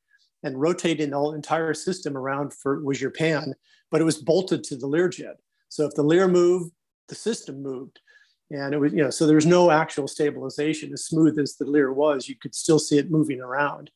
and 0.43 0.59
rotating 0.59 1.09
the 1.09 1.17
whole 1.17 1.33
entire 1.33 1.73
system 1.73 2.15
around 2.15 2.53
for 2.53 2.83
was 2.83 3.01
your 3.01 3.11
pan, 3.11 3.53
but 3.91 4.01
it 4.01 4.05
was 4.05 4.17
bolted 4.17 4.63
to 4.65 4.75
the 4.75 4.87
Learjet. 4.87 5.35
So 5.69 5.85
if 5.85 5.95
the 5.95 6.03
Lear 6.03 6.27
moved, 6.27 6.71
the 7.07 7.15
system 7.15 7.61
moved. 7.61 7.99
And 8.51 8.73
it 8.73 8.77
was, 8.77 8.93
you 8.93 9.03
know, 9.03 9.09
so 9.09 9.25
there 9.25 9.35
was 9.35 9.47
no 9.47 9.71
actual 9.71 10.07
stabilization. 10.07 10.93
As 10.93 11.05
smooth 11.05 11.39
as 11.39 11.55
the 11.55 11.65
Lear 11.65 11.91
was, 11.91 12.29
you 12.29 12.35
could 12.35 12.53
still 12.53 12.77
see 12.77 12.97
it 12.97 13.09
moving 13.09 13.41
around. 13.41 13.89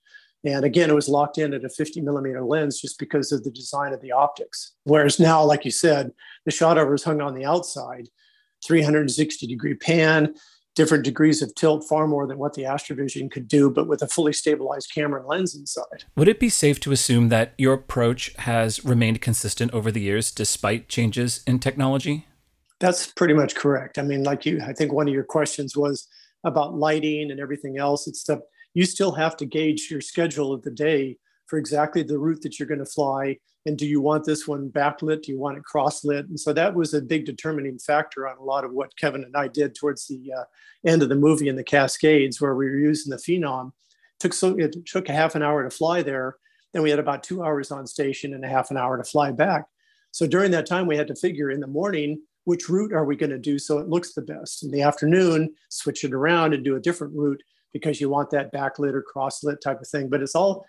And 0.43 0.65
again, 0.65 0.89
it 0.89 0.95
was 0.95 1.09
locked 1.09 1.37
in 1.37 1.53
at 1.53 1.65
a 1.65 1.69
50 1.69 2.01
millimeter 2.01 2.41
lens 2.41 2.79
just 2.79 2.97
because 2.97 3.31
of 3.31 3.43
the 3.43 3.51
design 3.51 3.93
of 3.93 4.01
the 4.01 4.11
optics. 4.11 4.73
Whereas 4.85 5.19
now, 5.19 5.43
like 5.43 5.65
you 5.65 5.71
said, 5.71 6.11
the 6.45 6.51
Shotover 6.51 6.95
is 6.95 7.03
hung 7.03 7.21
on 7.21 7.35
the 7.35 7.45
outside 7.45 8.07
360 8.65 9.47
degree 9.47 9.75
pan, 9.75 10.33
different 10.75 11.03
degrees 11.03 11.41
of 11.41 11.53
tilt, 11.55 11.85
far 11.87 12.07
more 12.07 12.27
than 12.27 12.37
what 12.37 12.53
the 12.53 12.63
Astrovision 12.63 13.29
could 13.29 13.47
do, 13.47 13.69
but 13.69 13.87
with 13.87 14.01
a 14.01 14.07
fully 14.07 14.33
stabilized 14.33 14.91
camera 14.93 15.19
and 15.19 15.29
lens 15.29 15.55
inside. 15.55 16.05
Would 16.15 16.27
it 16.27 16.39
be 16.39 16.49
safe 16.49 16.79
to 16.81 16.91
assume 16.91 17.29
that 17.29 17.53
your 17.57 17.73
approach 17.73 18.33
has 18.39 18.83
remained 18.85 19.21
consistent 19.21 19.73
over 19.73 19.91
the 19.91 20.01
years 20.01 20.31
despite 20.31 20.87
changes 20.87 21.43
in 21.45 21.59
technology? 21.59 22.27
That's 22.79 23.07
pretty 23.07 23.33
much 23.33 23.55
correct. 23.55 23.97
I 23.97 24.03
mean, 24.03 24.23
like 24.23 24.45
you, 24.45 24.61
I 24.65 24.73
think 24.73 24.93
one 24.93 25.07
of 25.07 25.13
your 25.13 25.25
questions 25.25 25.75
was 25.75 26.07
about 26.45 26.75
lighting 26.75 27.29
and 27.29 27.39
everything 27.39 27.77
else. 27.77 28.07
It's 28.07 28.21
stuff 28.21 28.39
you 28.73 28.85
still 28.85 29.11
have 29.11 29.35
to 29.37 29.45
gauge 29.45 29.89
your 29.91 30.01
schedule 30.01 30.53
of 30.53 30.61
the 30.61 30.71
day 30.71 31.17
for 31.47 31.57
exactly 31.57 32.03
the 32.03 32.17
route 32.17 32.41
that 32.43 32.59
you're 32.59 32.67
going 32.67 32.79
to 32.79 32.85
fly 32.85 33.37
and 33.69 33.77
do 33.77 33.85
you 33.85 34.01
want 34.01 34.25
this 34.25 34.47
one 34.47 34.69
backlit? 34.69 35.23
Do 35.23 35.31
you 35.31 35.39
want 35.39 35.57
it 35.57 35.63
crosslit? 35.63 36.27
And 36.27 36.39
so 36.39 36.51
that 36.53 36.73
was 36.73 36.93
a 36.93 37.01
big 37.01 37.25
determining 37.25 37.77
factor 37.77 38.27
on 38.27 38.37
a 38.37 38.43
lot 38.43 38.65
of 38.65 38.73
what 38.73 38.97
kevin 38.97 39.23
and 39.23 39.35
i 39.37 39.47
did 39.47 39.75
towards 39.75 40.07
the 40.07 40.33
uh, 40.35 40.43
end 40.85 41.03
of 41.03 41.09
the 41.09 41.15
movie 41.15 41.47
in 41.47 41.55
the 41.55 41.63
cascades 41.63 42.41
where 42.41 42.55
we 42.55 42.65
were 42.65 42.77
using 42.77 43.11
the 43.11 43.17
phenom. 43.17 43.67
It 43.67 44.19
took 44.19 44.33
so 44.33 44.57
it 44.57 44.75
took 44.85 45.07
a 45.07 45.13
half 45.13 45.35
an 45.35 45.43
hour 45.43 45.63
to 45.63 45.69
fly 45.69 46.01
there 46.01 46.37
then 46.73 46.83
we 46.83 46.89
had 46.89 46.99
about 46.99 47.23
two 47.23 47.43
hours 47.43 47.71
on 47.71 47.87
station 47.87 48.33
and 48.33 48.45
a 48.45 48.49
half 48.49 48.71
an 48.71 48.77
hour 48.77 48.97
to 48.97 49.03
fly 49.03 49.31
back. 49.31 49.65
So 50.11 50.27
during 50.27 50.51
that 50.51 50.67
time 50.67 50.87
we 50.87 50.97
had 50.97 51.07
to 51.07 51.15
figure 51.15 51.51
in 51.51 51.59
the 51.59 51.67
morning 51.67 52.21
which 52.45 52.69
route 52.69 52.93
are 52.93 53.05
we 53.05 53.15
going 53.15 53.29
to 53.29 53.37
do 53.37 53.59
so 53.59 53.77
it 53.77 53.89
looks 53.89 54.13
the 54.13 54.21
best? 54.21 54.63
In 54.63 54.71
the 54.71 54.81
afternoon 54.81 55.53
switch 55.69 56.03
it 56.03 56.13
around 56.13 56.53
and 56.53 56.63
do 56.63 56.75
a 56.75 56.79
different 56.79 57.13
route 57.15 57.41
because 57.73 58.01
you 58.01 58.09
want 58.09 58.31
that 58.31 58.51
backlit 58.51 58.93
or 58.93 59.03
crosslit 59.03 59.61
type 59.61 59.81
of 59.81 59.87
thing. 59.87 60.09
But 60.09 60.21
it's 60.21 60.35
all 60.35 60.65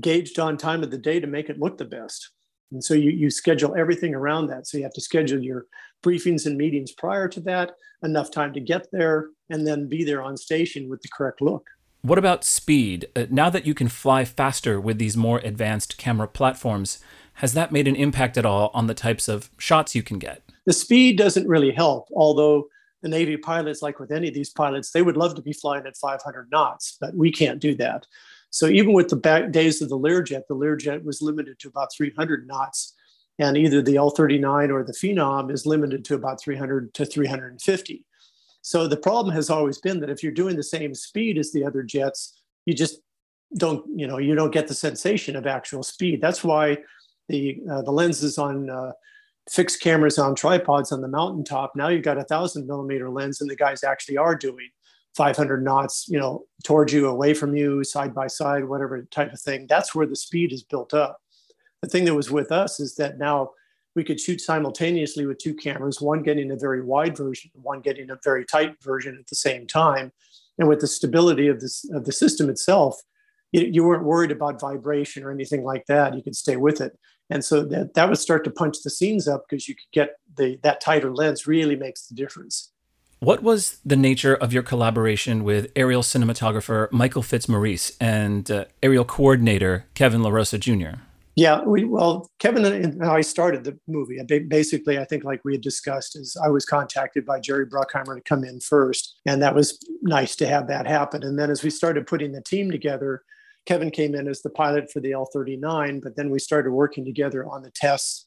gauged 0.00 0.38
on 0.38 0.56
time 0.56 0.82
of 0.82 0.90
the 0.90 0.98
day 0.98 1.20
to 1.20 1.26
make 1.26 1.48
it 1.48 1.58
look 1.58 1.78
the 1.78 1.84
best. 1.84 2.30
And 2.70 2.84
so 2.84 2.94
you, 2.94 3.10
you 3.10 3.30
schedule 3.30 3.74
everything 3.76 4.14
around 4.14 4.48
that. 4.48 4.66
So 4.66 4.76
you 4.76 4.84
have 4.84 4.92
to 4.92 5.00
schedule 5.00 5.42
your 5.42 5.66
briefings 6.04 6.46
and 6.46 6.56
meetings 6.56 6.92
prior 6.92 7.28
to 7.28 7.40
that, 7.40 7.72
enough 8.02 8.30
time 8.30 8.52
to 8.54 8.60
get 8.60 8.86
there, 8.92 9.28
and 9.50 9.66
then 9.66 9.88
be 9.88 10.04
there 10.04 10.22
on 10.22 10.36
station 10.36 10.88
with 10.88 11.02
the 11.02 11.08
correct 11.08 11.40
look. 11.40 11.66
What 12.02 12.18
about 12.18 12.44
speed? 12.44 13.08
Uh, 13.16 13.26
now 13.30 13.50
that 13.50 13.66
you 13.66 13.74
can 13.74 13.88
fly 13.88 14.24
faster 14.24 14.80
with 14.80 14.98
these 14.98 15.16
more 15.16 15.38
advanced 15.38 15.98
camera 15.98 16.28
platforms, 16.28 17.00
has 17.34 17.54
that 17.54 17.72
made 17.72 17.88
an 17.88 17.96
impact 17.96 18.36
at 18.36 18.46
all 18.46 18.70
on 18.72 18.86
the 18.86 18.94
types 18.94 19.28
of 19.28 19.50
shots 19.58 19.94
you 19.94 20.02
can 20.02 20.18
get? 20.18 20.42
The 20.66 20.72
speed 20.72 21.18
doesn't 21.18 21.48
really 21.48 21.72
help, 21.72 22.08
although 22.14 22.68
the 23.02 23.08
Navy 23.08 23.36
pilots, 23.36 23.82
like 23.82 23.98
with 23.98 24.10
any 24.10 24.28
of 24.28 24.34
these 24.34 24.50
pilots, 24.50 24.90
they 24.90 25.02
would 25.02 25.16
love 25.16 25.34
to 25.36 25.42
be 25.42 25.52
flying 25.52 25.86
at 25.86 25.96
500 25.96 26.48
knots, 26.50 26.96
but 27.00 27.14
we 27.14 27.32
can't 27.32 27.60
do 27.60 27.74
that. 27.76 28.06
So 28.50 28.66
even 28.66 28.92
with 28.92 29.08
the 29.08 29.16
back 29.16 29.50
days 29.50 29.82
of 29.82 29.88
the 29.88 29.98
Learjet, 29.98 30.42
the 30.48 30.56
Learjet 30.56 31.04
was 31.04 31.20
limited 31.20 31.58
to 31.60 31.68
about 31.68 31.92
300 31.96 32.46
knots, 32.46 32.94
and 33.38 33.56
either 33.56 33.82
the 33.82 33.96
L39 33.96 34.70
or 34.70 34.84
the 34.84 34.92
Phenom 34.92 35.52
is 35.52 35.66
limited 35.66 36.04
to 36.06 36.14
about 36.14 36.40
300 36.40 36.94
to 36.94 37.04
350. 37.04 38.04
So 38.62 38.88
the 38.88 38.96
problem 38.96 39.34
has 39.34 39.50
always 39.50 39.78
been 39.78 40.00
that 40.00 40.10
if 40.10 40.22
you're 40.22 40.32
doing 40.32 40.56
the 40.56 40.62
same 40.62 40.94
speed 40.94 41.38
as 41.38 41.52
the 41.52 41.64
other 41.64 41.82
jets, 41.82 42.40
you 42.66 42.74
just 42.74 43.00
don't, 43.56 43.84
you 43.98 44.06
know, 44.06 44.18
you 44.18 44.34
don't 44.34 44.52
get 44.52 44.68
the 44.68 44.74
sensation 44.74 45.36
of 45.36 45.46
actual 45.46 45.82
speed. 45.82 46.20
That's 46.20 46.42
why 46.42 46.78
the 47.28 47.60
uh, 47.70 47.82
the 47.82 47.92
lenses 47.92 48.38
on 48.38 48.68
uh, 48.68 48.92
fixed 49.50 49.80
cameras 49.80 50.18
on 50.18 50.34
tripods 50.34 50.92
on 50.92 51.00
the 51.00 51.08
mountaintop. 51.08 51.76
Now 51.76 51.88
you've 51.88 52.02
got 52.02 52.18
a 52.18 52.24
thousand 52.24 52.66
millimeter 52.66 53.10
lens, 53.10 53.40
and 53.40 53.48
the 53.48 53.56
guys 53.56 53.84
actually 53.84 54.16
are 54.16 54.34
doing 54.34 54.68
500 55.18 55.64
knots, 55.64 56.06
you 56.08 56.16
know, 56.16 56.44
towards 56.62 56.92
you, 56.92 57.08
away 57.08 57.34
from 57.34 57.56
you, 57.56 57.82
side 57.82 58.14
by 58.14 58.28
side, 58.28 58.64
whatever 58.64 59.02
type 59.10 59.32
of 59.32 59.40
thing. 59.40 59.66
That's 59.68 59.92
where 59.92 60.06
the 60.06 60.14
speed 60.14 60.52
is 60.52 60.62
built 60.62 60.94
up. 60.94 61.18
The 61.82 61.88
thing 61.88 62.04
that 62.04 62.14
was 62.14 62.30
with 62.30 62.52
us 62.52 62.78
is 62.78 62.94
that 62.94 63.18
now 63.18 63.50
we 63.96 64.04
could 64.04 64.20
shoot 64.20 64.40
simultaneously 64.40 65.26
with 65.26 65.38
two 65.38 65.54
cameras, 65.54 66.00
one 66.00 66.22
getting 66.22 66.52
a 66.52 66.56
very 66.56 66.84
wide 66.84 67.16
version, 67.16 67.50
one 67.54 67.80
getting 67.80 68.10
a 68.10 68.18
very 68.22 68.44
tight 68.44 68.76
version 68.80 69.16
at 69.18 69.26
the 69.26 69.34
same 69.34 69.66
time. 69.66 70.12
And 70.56 70.68
with 70.68 70.78
the 70.78 70.86
stability 70.86 71.48
of, 71.48 71.60
this, 71.60 71.84
of 71.92 72.04
the 72.04 72.12
system 72.12 72.48
itself, 72.48 72.96
you, 73.50 73.62
you 73.62 73.84
weren't 73.84 74.04
worried 74.04 74.30
about 74.30 74.60
vibration 74.60 75.24
or 75.24 75.32
anything 75.32 75.64
like 75.64 75.86
that. 75.86 76.14
You 76.14 76.22
could 76.22 76.36
stay 76.36 76.56
with 76.56 76.80
it. 76.80 76.96
And 77.28 77.44
so 77.44 77.64
that, 77.64 77.94
that 77.94 78.08
would 78.08 78.18
start 78.18 78.44
to 78.44 78.52
punch 78.52 78.76
the 78.84 78.90
scenes 78.90 79.26
up 79.26 79.46
because 79.50 79.68
you 79.68 79.74
could 79.74 79.92
get 79.92 80.10
the 80.36 80.60
that 80.62 80.80
tighter 80.80 81.12
lens 81.12 81.48
really 81.48 81.74
makes 81.74 82.06
the 82.06 82.14
difference. 82.14 82.72
What 83.20 83.42
was 83.42 83.80
the 83.84 83.96
nature 83.96 84.36
of 84.36 84.52
your 84.52 84.62
collaboration 84.62 85.42
with 85.42 85.72
aerial 85.74 86.02
cinematographer 86.02 86.90
Michael 86.92 87.22
Fitzmaurice 87.22 87.96
and 88.00 88.48
uh, 88.48 88.66
aerial 88.80 89.04
coordinator 89.04 89.86
Kevin 89.94 90.20
LaRosa 90.22 90.60
Jr.? 90.60 91.00
Yeah, 91.34 91.62
we, 91.62 91.84
well, 91.84 92.30
Kevin 92.38 92.64
and 92.64 93.04
I 93.04 93.20
started 93.20 93.64
the 93.64 93.78
movie. 93.88 94.20
Basically, 94.48 94.98
I 94.98 95.04
think, 95.04 95.24
like 95.24 95.44
we 95.44 95.54
had 95.54 95.62
discussed, 95.62 96.16
is 96.16 96.36
I 96.44 96.48
was 96.48 96.64
contacted 96.64 97.24
by 97.24 97.40
Jerry 97.40 97.66
Bruckheimer 97.66 98.16
to 98.16 98.20
come 98.20 98.44
in 98.44 98.60
first, 98.60 99.18
and 99.26 99.40
that 99.42 99.54
was 99.54 99.78
nice 100.02 100.34
to 100.36 100.46
have 100.46 100.68
that 100.68 100.86
happen. 100.86 101.22
And 101.22 101.38
then 101.38 101.50
as 101.50 101.62
we 101.62 101.70
started 101.70 102.06
putting 102.06 102.32
the 102.32 102.42
team 102.42 102.70
together, 102.70 103.22
Kevin 103.66 103.90
came 103.90 104.14
in 104.14 104.26
as 104.28 104.42
the 104.42 104.50
pilot 104.50 104.90
for 104.90 105.00
the 105.00 105.10
L39, 105.10 106.02
but 106.02 106.16
then 106.16 106.30
we 106.30 106.38
started 106.38 106.72
working 106.72 107.04
together 107.04 107.44
on 107.44 107.62
the 107.62 107.70
tests 107.70 108.26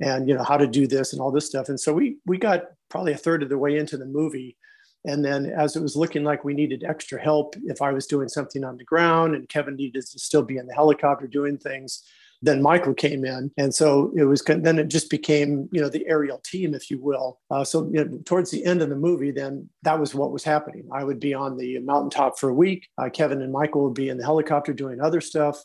and 0.00 0.28
you 0.28 0.34
know 0.34 0.44
how 0.44 0.56
to 0.56 0.66
do 0.66 0.86
this 0.86 1.12
and 1.12 1.20
all 1.20 1.30
this 1.30 1.46
stuff. 1.46 1.68
And 1.68 1.78
so 1.78 1.92
we 1.92 2.18
we 2.26 2.38
got 2.38 2.64
probably 2.88 3.12
a 3.12 3.18
third 3.18 3.42
of 3.42 3.48
the 3.48 3.58
way 3.58 3.76
into 3.76 3.96
the 3.96 4.06
movie. 4.06 4.56
And 5.04 5.24
then 5.24 5.46
as 5.46 5.76
it 5.76 5.82
was 5.82 5.96
looking 5.96 6.24
like 6.24 6.44
we 6.44 6.52
needed 6.52 6.84
extra 6.84 7.20
help, 7.20 7.54
if 7.64 7.80
I 7.80 7.92
was 7.92 8.06
doing 8.06 8.28
something 8.28 8.64
on 8.64 8.76
the 8.76 8.84
ground 8.84 9.36
and 9.36 9.48
Kevin 9.48 9.76
needed 9.76 10.04
to 10.04 10.18
still 10.18 10.42
be 10.42 10.56
in 10.56 10.66
the 10.66 10.74
helicopter 10.74 11.28
doing 11.28 11.58
things, 11.58 12.02
then 12.42 12.60
Michael 12.60 12.94
came 12.94 13.24
in, 13.24 13.50
and 13.56 13.74
so 13.74 14.12
it 14.14 14.24
was. 14.24 14.42
Then 14.42 14.78
it 14.78 14.88
just 14.88 15.10
became, 15.10 15.68
you 15.72 15.80
know, 15.80 15.88
the 15.88 16.06
aerial 16.06 16.38
team, 16.44 16.74
if 16.74 16.90
you 16.90 16.98
will. 17.00 17.40
Uh, 17.50 17.64
so 17.64 17.88
you 17.92 18.04
know, 18.04 18.18
towards 18.24 18.50
the 18.50 18.64
end 18.64 18.82
of 18.82 18.90
the 18.90 18.96
movie, 18.96 19.30
then 19.30 19.68
that 19.82 19.98
was 19.98 20.14
what 20.14 20.32
was 20.32 20.44
happening. 20.44 20.86
I 20.92 21.02
would 21.02 21.18
be 21.18 21.34
on 21.34 21.56
the 21.56 21.78
mountaintop 21.78 22.38
for 22.38 22.50
a 22.50 22.54
week. 22.54 22.88
Uh, 22.98 23.08
Kevin 23.08 23.42
and 23.42 23.52
Michael 23.52 23.84
would 23.84 23.94
be 23.94 24.10
in 24.10 24.18
the 24.18 24.24
helicopter 24.24 24.72
doing 24.72 25.00
other 25.00 25.20
stuff. 25.20 25.62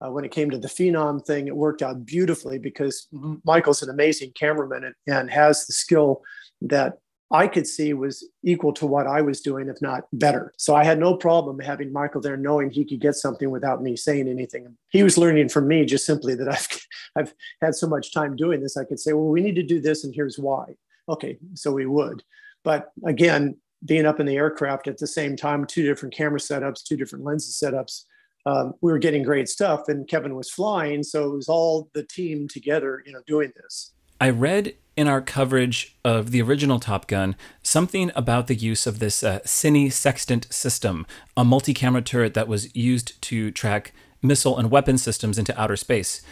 Uh, 0.00 0.10
when 0.10 0.24
it 0.24 0.30
came 0.30 0.50
to 0.50 0.58
the 0.58 0.68
phenom 0.68 1.24
thing, 1.24 1.46
it 1.46 1.56
worked 1.56 1.82
out 1.82 2.04
beautifully 2.04 2.58
because 2.58 3.06
Michael's 3.44 3.82
an 3.82 3.90
amazing 3.90 4.32
cameraman 4.34 4.84
and, 4.84 4.94
and 5.06 5.30
has 5.30 5.66
the 5.66 5.72
skill 5.72 6.22
that 6.60 6.98
I 7.30 7.48
could 7.48 7.66
see 7.66 7.94
was 7.94 8.28
equal 8.44 8.72
to 8.74 8.86
what 8.86 9.06
I 9.06 9.20
was 9.20 9.40
doing, 9.40 9.68
if 9.68 9.80
not 9.80 10.04
better. 10.12 10.52
So 10.56 10.76
I 10.76 10.84
had 10.84 10.98
no 10.98 11.16
problem 11.16 11.58
having 11.58 11.92
Michael 11.92 12.20
there, 12.20 12.36
knowing 12.36 12.70
he 12.70 12.84
could 12.84 13.00
get 13.00 13.14
something 13.14 13.50
without 13.50 13.82
me 13.82 13.96
saying 13.96 14.28
anything. 14.28 14.76
He 14.90 15.02
was 15.02 15.18
learning 15.18 15.48
from 15.48 15.66
me 15.66 15.84
just 15.84 16.06
simply 16.06 16.34
that 16.36 16.48
I've 16.48 16.68
I've 17.16 17.34
had 17.62 17.74
so 17.74 17.88
much 17.88 18.12
time 18.12 18.36
doing 18.36 18.60
this. 18.60 18.76
I 18.76 18.84
could 18.84 19.00
say, 19.00 19.12
well, 19.12 19.28
we 19.28 19.40
need 19.40 19.56
to 19.56 19.62
do 19.62 19.80
this, 19.80 20.04
and 20.04 20.14
here's 20.14 20.38
why. 20.38 20.74
Okay, 21.08 21.38
so 21.54 21.72
we 21.72 21.86
would. 21.86 22.22
But 22.62 22.90
again, 23.04 23.56
being 23.84 24.06
up 24.06 24.20
in 24.20 24.26
the 24.26 24.36
aircraft 24.36 24.88
at 24.88 24.98
the 24.98 25.06
same 25.06 25.36
time, 25.36 25.66
two 25.66 25.82
different 25.82 26.14
camera 26.14 26.38
setups, 26.38 26.82
two 26.82 26.96
different 26.96 27.24
lenses 27.24 27.60
setups. 27.62 28.04
Um, 28.46 28.74
we 28.80 28.92
were 28.92 28.98
getting 28.98 29.22
great 29.22 29.48
stuff, 29.48 29.88
and 29.88 30.06
Kevin 30.06 30.34
was 30.34 30.50
flying, 30.50 31.02
so 31.02 31.24
it 31.24 31.34
was 31.34 31.48
all 31.48 31.88
the 31.94 32.02
team 32.02 32.46
together, 32.46 33.02
you 33.06 33.12
know, 33.12 33.20
doing 33.26 33.52
this. 33.62 33.92
I 34.20 34.30
read 34.30 34.74
in 34.96 35.08
our 35.08 35.20
coverage 35.20 35.96
of 36.04 36.30
the 36.30 36.40
original 36.40 36.78
Top 36.78 37.06
Gun 37.06 37.36
something 37.62 38.12
about 38.14 38.46
the 38.46 38.54
use 38.54 38.86
of 38.86 38.98
this 38.98 39.24
uh, 39.24 39.40
Cine 39.40 39.90
Sextant 39.90 40.52
system, 40.52 41.06
a 41.36 41.44
multi 41.44 41.74
camera 41.74 42.02
turret 42.02 42.34
that 42.34 42.48
was 42.48 42.74
used 42.76 43.20
to 43.22 43.50
track 43.50 43.92
missile 44.22 44.58
and 44.58 44.70
weapon 44.70 44.98
systems 44.98 45.38
into 45.38 45.58
outer 45.60 45.76
space. 45.76 46.22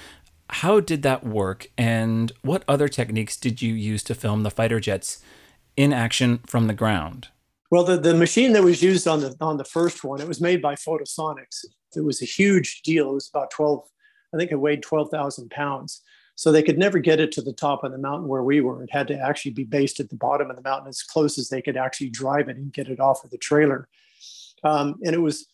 How 0.51 0.81
did 0.81 1.03
that 1.03 1.25
work, 1.25 1.68
and 1.79 2.31
what 2.42 2.62
other 2.68 2.88
techniques 2.88 3.37
did 3.37 3.62
you 3.62 3.75
use 3.75 4.03
to 4.05 4.14
film 4.14 4.42
the 4.42 4.51
fighter 4.51 4.81
jets 4.81 5.22
in 5.77 5.92
action 5.92 6.40
from 6.46 6.66
the 6.66 6.75
ground? 6.75 7.29
Well, 7.70 7.85
the, 7.85 7.96
the 7.96 8.14
machine 8.14 8.53
that 8.53 8.62
was 8.62 8.83
used 8.83 9.09
on 9.09 9.20
the 9.20 9.35
on 9.40 9.57
the 9.57 9.64
first 9.64 10.05
one, 10.05 10.20
it 10.20 10.29
was 10.29 10.42
made 10.42 10.61
by 10.61 10.75
Photosonics. 10.75 11.64
It 11.96 12.05
was 12.05 12.22
a 12.22 12.26
huge 12.26 12.83
deal. 12.83 13.11
It 13.11 13.14
was 13.14 13.31
about 13.33 13.50
12, 13.50 13.83
I 14.35 14.38
think 14.38 14.52
it 14.52 14.57
weighed 14.57 14.83
12,000 14.83 15.50
pounds. 15.50 16.02
So 16.35 16.50
they 16.50 16.62
could 16.62 16.78
never 16.78 16.98
get 16.98 17.20
it 17.20 17.31
to 17.33 17.42
the 17.42 17.52
top 17.52 17.85
of 17.85 17.92
the 17.92 17.98
mountain 17.98 18.28
where 18.28 18.42
we 18.42 18.61
were. 18.61 18.83
It 18.83 18.90
had 18.90 19.09
to 19.09 19.18
actually 19.18 19.52
be 19.52 19.64
based 19.64 20.00
at 20.00 20.09
the 20.09 20.16
bottom 20.16 20.50
of 20.50 20.57
the 20.57 20.62
mountain 20.62 20.88
as 20.88 21.02
close 21.02 21.38
as 21.38 21.48
they 21.48 21.62
could 21.62 21.76
actually 21.76 22.11
drive 22.11 22.48
it 22.48 22.57
and 22.57 22.72
get 22.72 22.88
it 22.88 23.00
off 23.00 23.24
of 23.24 23.31
the 23.31 23.38
trailer. 23.38 23.88
Um, 24.64 24.96
and 25.05 25.14
it 25.14 25.20
was 25.20 25.46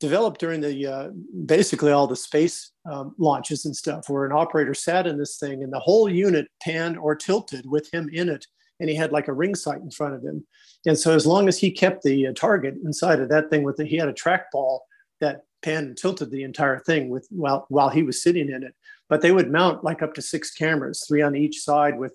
developed 0.00 0.40
during 0.40 0.60
the 0.60 0.86
uh, 0.86 1.08
basically 1.46 1.92
all 1.92 2.06
the 2.06 2.16
space 2.16 2.70
um, 2.90 3.14
launches 3.18 3.64
and 3.64 3.74
stuff, 3.74 4.08
where 4.08 4.26
an 4.26 4.32
operator 4.32 4.74
sat 4.74 5.06
in 5.06 5.18
this 5.18 5.38
thing 5.38 5.62
and 5.62 5.72
the 5.72 5.80
whole 5.80 6.08
unit 6.08 6.46
panned 6.62 6.98
or 6.98 7.14
tilted 7.14 7.68
with 7.68 7.92
him 7.92 8.08
in 8.12 8.28
it, 8.28 8.46
and 8.80 8.88
he 8.88 8.96
had 8.96 9.12
like 9.12 9.28
a 9.28 9.32
ring 9.32 9.54
sight 9.54 9.80
in 9.80 9.90
front 9.90 10.14
of 10.14 10.22
him. 10.22 10.46
And 10.86 10.98
so 10.98 11.14
as 11.14 11.26
long 11.26 11.48
as 11.48 11.58
he 11.58 11.70
kept 11.70 12.02
the 12.02 12.28
uh, 12.28 12.32
target 12.34 12.74
inside 12.84 13.20
of 13.20 13.28
that 13.30 13.50
thing 13.50 13.64
with 13.64 13.76
the, 13.76 13.84
he 13.84 13.96
had 13.96 14.08
a 14.08 14.12
trackball 14.12 14.80
that 15.20 15.42
panned 15.62 15.86
and 15.86 15.96
tilted 15.96 16.30
the 16.30 16.42
entire 16.42 16.78
thing 16.80 17.08
with 17.08 17.26
while 17.30 17.66
while 17.68 17.88
he 17.88 18.02
was 18.02 18.22
sitting 18.22 18.48
in 18.48 18.62
it 18.62 18.74
but 19.08 19.22
they 19.22 19.32
would 19.32 19.50
mount 19.50 19.82
like 19.82 20.02
up 20.02 20.14
to 20.14 20.22
six 20.22 20.52
cameras, 20.52 21.04
three 21.06 21.22
on 21.22 21.34
each 21.34 21.60
side 21.60 21.98
with 21.98 22.14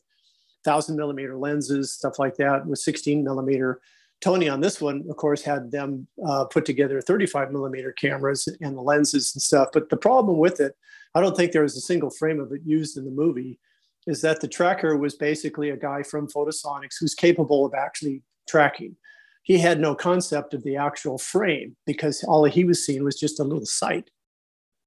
thousand 0.63 0.95
millimeter 0.95 1.35
lenses, 1.35 1.93
stuff 1.93 2.19
like 2.19 2.35
that, 2.37 2.65
with 2.65 2.79
16 2.79 3.23
millimeter. 3.23 3.81
Tony 4.21 4.47
on 4.47 4.61
this 4.61 4.79
one, 4.79 5.03
of 5.09 5.17
course, 5.17 5.41
had 5.41 5.71
them 5.71 6.07
uh, 6.25 6.45
put 6.45 6.65
together 6.65 7.01
35 7.01 7.51
millimeter 7.51 7.91
cameras 7.91 8.47
and 8.61 8.77
the 8.77 8.81
lenses 8.81 9.33
and 9.35 9.41
stuff. 9.41 9.69
But 9.73 9.89
the 9.89 9.97
problem 9.97 10.37
with 10.37 10.61
it, 10.61 10.75
I 11.13 11.19
don't 11.19 11.35
think 11.35 11.51
there 11.51 11.63
was 11.63 11.75
a 11.75 11.81
single 11.81 12.09
frame 12.09 12.39
of 12.39 12.51
it 12.53 12.61
used 12.63 12.97
in 12.97 13.03
the 13.03 13.11
movie, 13.11 13.59
is 14.07 14.21
that 14.21 14.39
the 14.39 14.47
tracker 14.47 14.95
was 14.95 15.15
basically 15.15 15.71
a 15.71 15.77
guy 15.77 16.03
from 16.03 16.29
Photosonics 16.29 16.95
who's 16.99 17.15
capable 17.15 17.65
of 17.65 17.73
actually 17.73 18.21
tracking. 18.47 18.95
He 19.43 19.57
had 19.59 19.79
no 19.79 19.93
concept 19.93 20.53
of 20.53 20.63
the 20.63 20.77
actual 20.77 21.17
frame 21.17 21.75
because 21.85 22.23
all 22.23 22.45
he 22.45 22.63
was 22.63 22.85
seeing 22.85 23.03
was 23.03 23.19
just 23.19 23.39
a 23.39 23.43
little 23.43 23.65
sight. 23.65 24.09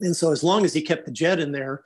And 0.01 0.17
so 0.17 0.33
as 0.33 0.43
long 0.43 0.65
as 0.65 0.75
he 0.75 0.83
kept 0.83 1.05
the 1.05 1.13
jet 1.13 1.39
in 1.39 1.53
there, 1.53 1.83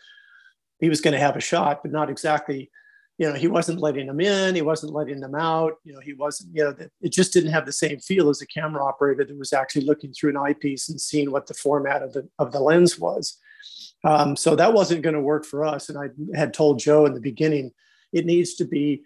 he 0.78 0.88
was 0.88 1.00
going 1.00 1.12
to 1.12 1.20
have 1.20 1.36
a 1.36 1.40
shot, 1.40 1.82
but 1.82 1.92
not 1.92 2.08
exactly, 2.08 2.70
you 3.18 3.28
know, 3.28 3.34
he 3.34 3.48
wasn't 3.48 3.80
letting 3.80 4.06
them 4.06 4.20
in, 4.20 4.54
he 4.54 4.62
wasn't 4.62 4.92
letting 4.92 5.20
them 5.20 5.34
out, 5.34 5.74
you 5.84 5.92
know, 5.92 6.00
he 6.00 6.14
wasn't, 6.14 6.54
you 6.54 6.64
know, 6.64 6.74
it 7.00 7.12
just 7.12 7.32
didn't 7.32 7.52
have 7.52 7.66
the 7.66 7.72
same 7.72 7.98
feel 7.98 8.30
as 8.30 8.40
a 8.40 8.46
camera 8.46 8.84
operator 8.84 9.24
that 9.24 9.38
was 9.38 9.52
actually 9.52 9.84
looking 9.84 10.12
through 10.12 10.30
an 10.30 10.36
eyepiece 10.36 10.88
and 10.88 11.00
seeing 11.00 11.30
what 11.30 11.46
the 11.46 11.54
format 11.54 12.02
of 12.02 12.12
the, 12.12 12.28
of 12.38 12.52
the 12.52 12.60
lens 12.60 12.98
was. 12.98 13.36
Um, 14.04 14.36
so 14.36 14.56
that 14.56 14.72
wasn't 14.72 15.02
going 15.02 15.14
to 15.14 15.20
work 15.20 15.44
for 15.44 15.64
us. 15.64 15.88
And 15.88 15.98
I 15.98 16.08
had 16.36 16.54
told 16.54 16.78
Joe 16.78 17.04
in 17.04 17.14
the 17.14 17.20
beginning, 17.20 17.72
it 18.12 18.24
needs 18.24 18.54
to 18.54 18.64
be 18.64 19.02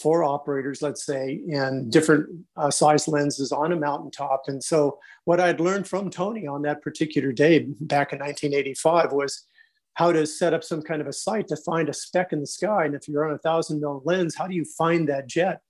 four 0.00 0.24
operators, 0.24 0.82
let's 0.82 1.04
say, 1.04 1.40
in 1.46 1.90
different 1.90 2.28
uh, 2.56 2.70
size 2.70 3.08
lenses 3.08 3.52
on 3.52 3.72
a 3.72 3.76
mountaintop. 3.76 4.42
And 4.46 4.62
so, 4.62 4.98
what 5.24 5.40
I'd 5.40 5.60
learned 5.60 5.86
from 5.86 6.10
Tony 6.10 6.46
on 6.46 6.62
that 6.62 6.82
particular 6.82 7.32
day 7.32 7.60
back 7.80 8.12
in 8.12 8.18
1985 8.18 9.12
was 9.12 9.46
how 9.94 10.10
to 10.12 10.26
set 10.26 10.54
up 10.54 10.64
some 10.64 10.82
kind 10.82 11.00
of 11.00 11.06
a 11.06 11.12
sight 11.12 11.48
to 11.48 11.56
find 11.56 11.88
a 11.88 11.92
speck 11.92 12.32
in 12.32 12.40
the 12.40 12.46
sky. 12.46 12.86
And 12.86 12.94
if 12.94 13.06
you're 13.06 13.28
on 13.28 13.34
a 13.34 13.38
thousand 13.38 13.80
mil 13.80 14.02
lens, 14.04 14.34
how 14.34 14.46
do 14.46 14.54
you 14.54 14.64
find 14.64 15.08
that 15.08 15.26
jet? 15.26 15.60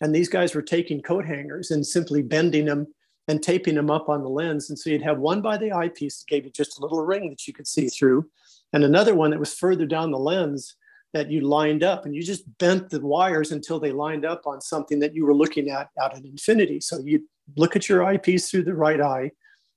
And 0.00 0.14
these 0.14 0.28
guys 0.28 0.54
were 0.54 0.62
taking 0.62 1.00
coat 1.00 1.24
hangers 1.24 1.70
and 1.70 1.86
simply 1.86 2.22
bending 2.22 2.66
them 2.66 2.86
and 3.28 3.42
taping 3.42 3.74
them 3.74 3.90
up 3.90 4.08
on 4.08 4.22
the 4.22 4.28
lens. 4.28 4.70
And 4.70 4.78
so 4.78 4.90
you'd 4.90 5.02
have 5.02 5.18
one 5.18 5.42
by 5.42 5.58
the 5.58 5.72
eyepiece 5.72 6.18
that 6.18 6.28
gave 6.28 6.44
you 6.44 6.50
just 6.50 6.78
a 6.78 6.82
little 6.82 7.04
ring 7.04 7.28
that 7.30 7.46
you 7.46 7.52
could 7.52 7.66
see 7.66 7.88
through, 7.88 8.28
and 8.72 8.84
another 8.84 9.14
one 9.14 9.30
that 9.30 9.40
was 9.40 9.54
further 9.54 9.86
down 9.86 10.10
the 10.10 10.18
lens 10.18 10.74
that 11.14 11.30
you 11.30 11.40
lined 11.40 11.82
up 11.82 12.04
and 12.04 12.14
you 12.14 12.22
just 12.22 12.44
bent 12.58 12.90
the 12.90 13.00
wires 13.00 13.52
until 13.52 13.80
they 13.80 13.92
lined 13.92 14.24
up 14.24 14.46
on 14.46 14.60
something 14.60 14.98
that 15.00 15.14
you 15.14 15.24
were 15.24 15.34
looking 15.34 15.70
at 15.70 15.88
out 16.00 16.16
at 16.16 16.24
infinity. 16.24 16.80
So 16.80 16.98
you 16.98 17.26
look 17.56 17.76
at 17.76 17.88
your 17.88 18.04
eyepiece 18.04 18.50
through 18.50 18.64
the 18.64 18.74
right 18.74 19.00
eye, 19.00 19.30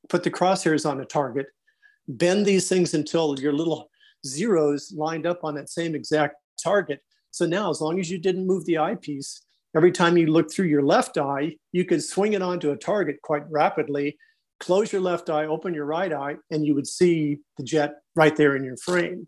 put 0.09 0.23
the 0.23 0.31
crosshairs 0.31 0.89
on 0.89 0.99
a 0.99 1.05
target, 1.05 1.47
bend 2.07 2.45
these 2.45 2.67
things 2.67 2.93
until 2.93 3.39
your 3.39 3.53
little 3.53 3.89
zeros 4.25 4.93
lined 4.95 5.25
up 5.25 5.43
on 5.43 5.55
that 5.55 5.69
same 5.69 5.95
exact 5.95 6.35
target. 6.61 6.99
So 7.31 7.45
now, 7.45 7.69
as 7.69 7.79
long 7.79 7.99
as 7.99 8.11
you 8.11 8.17
didn't 8.17 8.45
move 8.45 8.65
the 8.65 8.77
eyepiece, 8.77 9.41
every 9.75 9.91
time 9.91 10.17
you 10.17 10.27
look 10.27 10.51
through 10.51 10.65
your 10.65 10.83
left 10.83 11.17
eye, 11.17 11.55
you 11.71 11.85
could 11.85 12.03
swing 12.03 12.33
it 12.33 12.41
onto 12.41 12.71
a 12.71 12.77
target 12.77 13.21
quite 13.23 13.49
rapidly, 13.49 14.17
close 14.59 14.91
your 14.91 15.01
left 15.01 15.29
eye, 15.29 15.45
open 15.45 15.73
your 15.73 15.85
right 15.85 16.11
eye, 16.11 16.35
and 16.51 16.65
you 16.65 16.75
would 16.75 16.87
see 16.87 17.39
the 17.57 17.63
jet 17.63 17.93
right 18.15 18.35
there 18.35 18.57
in 18.57 18.65
your 18.65 18.77
frame. 18.77 19.27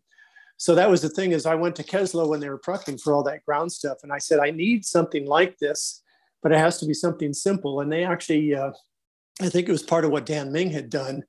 So 0.63 0.75
that 0.75 0.89
was 0.89 1.01
the 1.01 1.09
thing 1.09 1.33
is 1.33 1.45
I 1.45 1.55
went 1.55 1.75
to 1.75 1.83
Keslow 1.83 2.29
when 2.29 2.39
they 2.39 2.47
were 2.47 2.57
prepping 2.57 2.97
for 2.97 3.11
all 3.11 3.21
that 3.23 3.43
ground 3.43 3.69
stuff. 3.69 3.97
And 4.01 4.13
I 4.13 4.17
said, 4.17 4.39
I 4.39 4.49
need 4.49 4.85
something 4.85 5.25
like 5.25 5.57
this, 5.57 6.01
but 6.41 6.53
it 6.53 6.57
has 6.57 6.79
to 6.79 6.85
be 6.85 6.93
something 6.93 7.33
simple. 7.33 7.81
And 7.81 7.91
they 7.91 8.05
actually, 8.05 8.55
uh, 8.55 8.71
I 9.41 9.49
think 9.49 9.67
it 9.67 9.73
was 9.73 9.83
part 9.83 10.05
of 10.05 10.11
what 10.11 10.25
Dan 10.25 10.53
Ming 10.53 10.71
had 10.71 10.89
done 10.89 11.21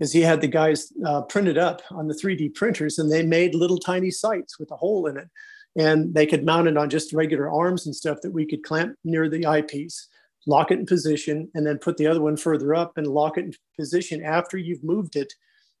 is 0.00 0.10
he 0.10 0.22
had 0.22 0.40
the 0.40 0.48
guys 0.48 0.90
uh, 1.04 1.20
printed 1.20 1.58
up 1.58 1.82
on 1.90 2.08
the 2.08 2.14
3D 2.14 2.54
printers 2.54 2.98
and 2.98 3.12
they 3.12 3.22
made 3.22 3.54
little 3.54 3.76
tiny 3.76 4.10
sights 4.10 4.58
with 4.58 4.70
a 4.70 4.76
hole 4.76 5.06
in 5.06 5.18
it. 5.18 5.28
And 5.76 6.14
they 6.14 6.24
could 6.24 6.46
mount 6.46 6.68
it 6.68 6.78
on 6.78 6.88
just 6.88 7.12
regular 7.12 7.50
arms 7.50 7.84
and 7.84 7.94
stuff 7.94 8.22
that 8.22 8.32
we 8.32 8.46
could 8.46 8.64
clamp 8.64 8.96
near 9.04 9.28
the 9.28 9.44
eyepiece, 9.44 10.08
lock 10.46 10.70
it 10.70 10.78
in 10.78 10.86
position, 10.86 11.50
and 11.54 11.66
then 11.66 11.76
put 11.76 11.98
the 11.98 12.06
other 12.06 12.22
one 12.22 12.38
further 12.38 12.74
up 12.74 12.96
and 12.96 13.06
lock 13.06 13.36
it 13.36 13.44
in 13.44 13.54
position 13.78 14.24
after 14.24 14.56
you've 14.56 14.82
moved 14.82 15.14
it. 15.14 15.34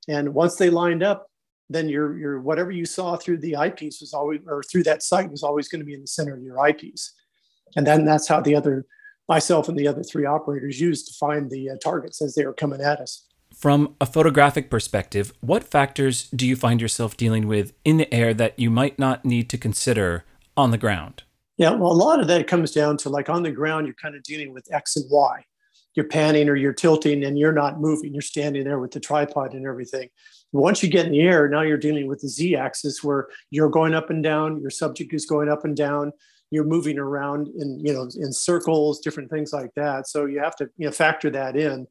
And 0.08 0.34
once 0.34 0.56
they 0.56 0.68
lined 0.68 1.02
up, 1.02 1.30
then 1.70 1.88
your 1.88 2.18
your 2.18 2.40
whatever 2.40 2.70
you 2.70 2.84
saw 2.84 3.16
through 3.16 3.38
the 3.38 3.56
eyepiece 3.56 4.00
was 4.00 4.14
always 4.14 4.40
or 4.46 4.62
through 4.62 4.84
that 4.84 5.02
sight 5.02 5.30
was 5.30 5.42
always 5.42 5.68
going 5.68 5.80
to 5.80 5.86
be 5.86 5.94
in 5.94 6.00
the 6.00 6.06
center 6.06 6.34
of 6.34 6.42
your 6.42 6.58
eyepiece. 6.60 7.12
And 7.76 7.86
then 7.86 8.04
that's 8.04 8.28
how 8.28 8.40
the 8.40 8.54
other 8.54 8.86
myself 9.28 9.68
and 9.68 9.78
the 9.78 9.86
other 9.86 10.02
three 10.02 10.24
operators 10.24 10.80
used 10.80 11.06
to 11.06 11.14
find 11.14 11.50
the 11.50 11.70
uh, 11.70 11.76
targets 11.82 12.22
as 12.22 12.34
they 12.34 12.46
were 12.46 12.54
coming 12.54 12.80
at 12.80 13.00
us. 13.00 13.26
From 13.54 13.94
a 14.00 14.06
photographic 14.06 14.70
perspective, 14.70 15.32
what 15.40 15.64
factors 15.64 16.28
do 16.30 16.46
you 16.46 16.56
find 16.56 16.80
yourself 16.80 17.16
dealing 17.16 17.46
with 17.46 17.72
in 17.84 17.96
the 17.96 18.12
air 18.12 18.32
that 18.34 18.58
you 18.58 18.70
might 18.70 18.98
not 18.98 19.24
need 19.24 19.50
to 19.50 19.58
consider 19.58 20.24
on 20.56 20.70
the 20.70 20.78
ground? 20.78 21.22
Yeah, 21.56 21.70
well, 21.70 21.90
a 21.90 21.94
lot 21.94 22.20
of 22.20 22.28
that 22.28 22.46
comes 22.46 22.72
down 22.72 22.96
to 22.98 23.08
like 23.08 23.28
on 23.28 23.42
the 23.42 23.50
ground, 23.50 23.86
you're 23.86 23.94
kind 23.94 24.14
of 24.14 24.22
dealing 24.22 24.52
with 24.52 24.72
X 24.72 24.96
and 24.96 25.06
Y. 25.10 25.44
You're 25.94 26.06
panning 26.06 26.48
or 26.48 26.54
you're 26.54 26.72
tilting 26.72 27.24
and 27.24 27.38
you're 27.38 27.52
not 27.52 27.80
moving. 27.80 28.12
You're 28.12 28.22
standing 28.22 28.64
there 28.64 28.78
with 28.78 28.92
the 28.92 29.00
tripod 29.00 29.54
and 29.54 29.66
everything. 29.66 30.08
Once 30.52 30.82
you 30.82 30.88
get 30.88 31.06
in 31.06 31.12
the 31.12 31.20
air, 31.20 31.48
now 31.48 31.62
you're 31.62 31.76
dealing 31.76 32.06
with 32.06 32.20
the 32.20 32.28
Z 32.28 32.56
axis 32.56 33.04
where 33.04 33.28
you're 33.50 33.68
going 33.68 33.94
up 33.94 34.10
and 34.10 34.22
down, 34.22 34.60
your 34.60 34.70
subject 34.70 35.12
is 35.12 35.26
going 35.26 35.48
up 35.48 35.64
and 35.64 35.76
down, 35.76 36.12
you're 36.50 36.64
moving 36.64 36.98
around 36.98 37.48
in, 37.48 37.78
you 37.84 37.92
know, 37.92 38.08
in 38.16 38.32
circles, 38.32 39.00
different 39.00 39.30
things 39.30 39.52
like 39.52 39.70
that. 39.76 40.08
So 40.08 40.24
you 40.24 40.40
have 40.40 40.56
to, 40.56 40.70
you 40.78 40.86
know, 40.86 40.92
factor 40.92 41.28
that 41.30 41.56
in. 41.56 41.86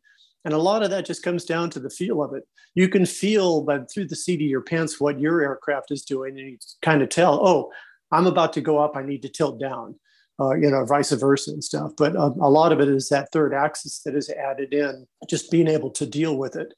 And 0.45 0.53
a 0.53 0.57
lot 0.57 0.81
of 0.81 0.89
that 0.91 1.05
just 1.05 1.23
comes 1.23 1.45
down 1.45 1.69
to 1.71 1.79
the 1.79 1.89
feel 1.89 2.23
of 2.23 2.33
it. 2.33 2.43
You 2.73 2.87
can 2.87 3.05
feel 3.05 3.61
by 3.61 3.79
through 3.93 4.07
the 4.07 4.15
seat 4.15 4.41
of 4.41 4.47
your 4.47 4.61
pants 4.61 4.99
what 4.99 5.19
your 5.19 5.41
aircraft 5.41 5.91
is 5.91 6.03
doing, 6.03 6.39
and 6.39 6.49
you 6.51 6.57
kind 6.81 7.01
of 7.01 7.09
tell, 7.09 7.45
oh, 7.45 7.71
I'm 8.11 8.27
about 8.27 8.53
to 8.53 8.61
go 8.61 8.77
up. 8.77 8.95
I 8.95 9.03
need 9.03 9.21
to 9.23 9.29
tilt 9.29 9.59
down, 9.59 9.95
uh, 10.39 10.53
you 10.55 10.69
know, 10.71 10.85
vice 10.85 11.11
versa 11.11 11.51
and 11.51 11.63
stuff. 11.63 11.91
But 11.97 12.15
uh, 12.15 12.31
a 12.41 12.49
lot 12.49 12.71
of 12.71 12.79
it 12.79 12.87
is 12.87 13.09
that 13.09 13.29
third 13.31 13.53
axis 13.53 14.01
that 14.05 14.15
is 14.15 14.29
added 14.29 14.73
in, 14.73 15.05
just 15.27 15.51
being 15.51 15.67
able 15.67 15.91
to 15.91 16.05
deal 16.05 16.37
with 16.37 16.55
it. 16.55 16.73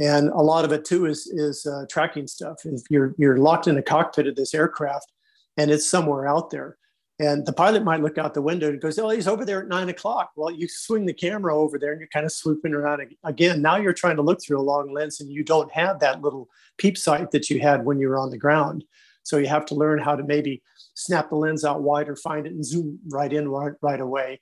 And 0.00 0.28
a 0.30 0.40
lot 0.40 0.64
of 0.64 0.72
it 0.72 0.84
too 0.84 1.06
is 1.06 1.26
is 1.28 1.66
uh, 1.66 1.84
tracking 1.88 2.26
stuff. 2.26 2.64
If 2.64 2.82
you're 2.90 3.14
you're 3.16 3.38
locked 3.38 3.68
in 3.68 3.78
a 3.78 3.82
cockpit 3.82 4.26
of 4.26 4.36
this 4.36 4.54
aircraft, 4.54 5.12
and 5.56 5.70
it's 5.70 5.88
somewhere 5.88 6.26
out 6.26 6.50
there, 6.50 6.78
and 7.20 7.46
the 7.46 7.52
pilot 7.52 7.84
might 7.84 8.02
look 8.02 8.18
out 8.18 8.34
the 8.34 8.42
window 8.42 8.68
and 8.68 8.80
goes, 8.80 8.98
Oh, 8.98 9.10
he's 9.10 9.28
over 9.28 9.44
there 9.44 9.62
at 9.62 9.68
nine 9.68 9.88
o'clock. 9.88 10.32
Well, 10.34 10.50
you 10.50 10.66
swing 10.66 11.06
the 11.06 11.12
camera 11.12 11.56
over 11.56 11.78
there 11.78 11.92
and 11.92 12.00
you're 12.00 12.08
kind 12.08 12.26
of 12.26 12.32
swooping 12.32 12.74
around 12.74 13.02
again. 13.22 13.62
Now 13.62 13.76
you're 13.76 13.92
trying 13.92 14.16
to 14.16 14.22
look 14.22 14.42
through 14.42 14.58
a 14.58 14.62
long 14.62 14.92
lens 14.92 15.20
and 15.20 15.30
you 15.30 15.44
don't 15.44 15.70
have 15.72 16.00
that 16.00 16.22
little 16.22 16.48
peep 16.76 16.98
sight 16.98 17.30
that 17.30 17.50
you 17.50 17.60
had 17.60 17.84
when 17.84 18.00
you 18.00 18.08
were 18.08 18.18
on 18.18 18.30
the 18.30 18.38
ground. 18.38 18.84
So 19.22 19.38
you 19.38 19.46
have 19.46 19.64
to 19.66 19.76
learn 19.76 20.00
how 20.00 20.16
to 20.16 20.24
maybe 20.24 20.62
snap 20.94 21.28
the 21.28 21.36
lens 21.36 21.64
out 21.64 21.82
wider, 21.82 22.16
find 22.16 22.46
it 22.46 22.52
and 22.52 22.64
zoom 22.64 22.98
right 23.10 23.32
in 23.32 23.48
right, 23.48 23.72
right 23.80 24.00
away. 24.00 24.40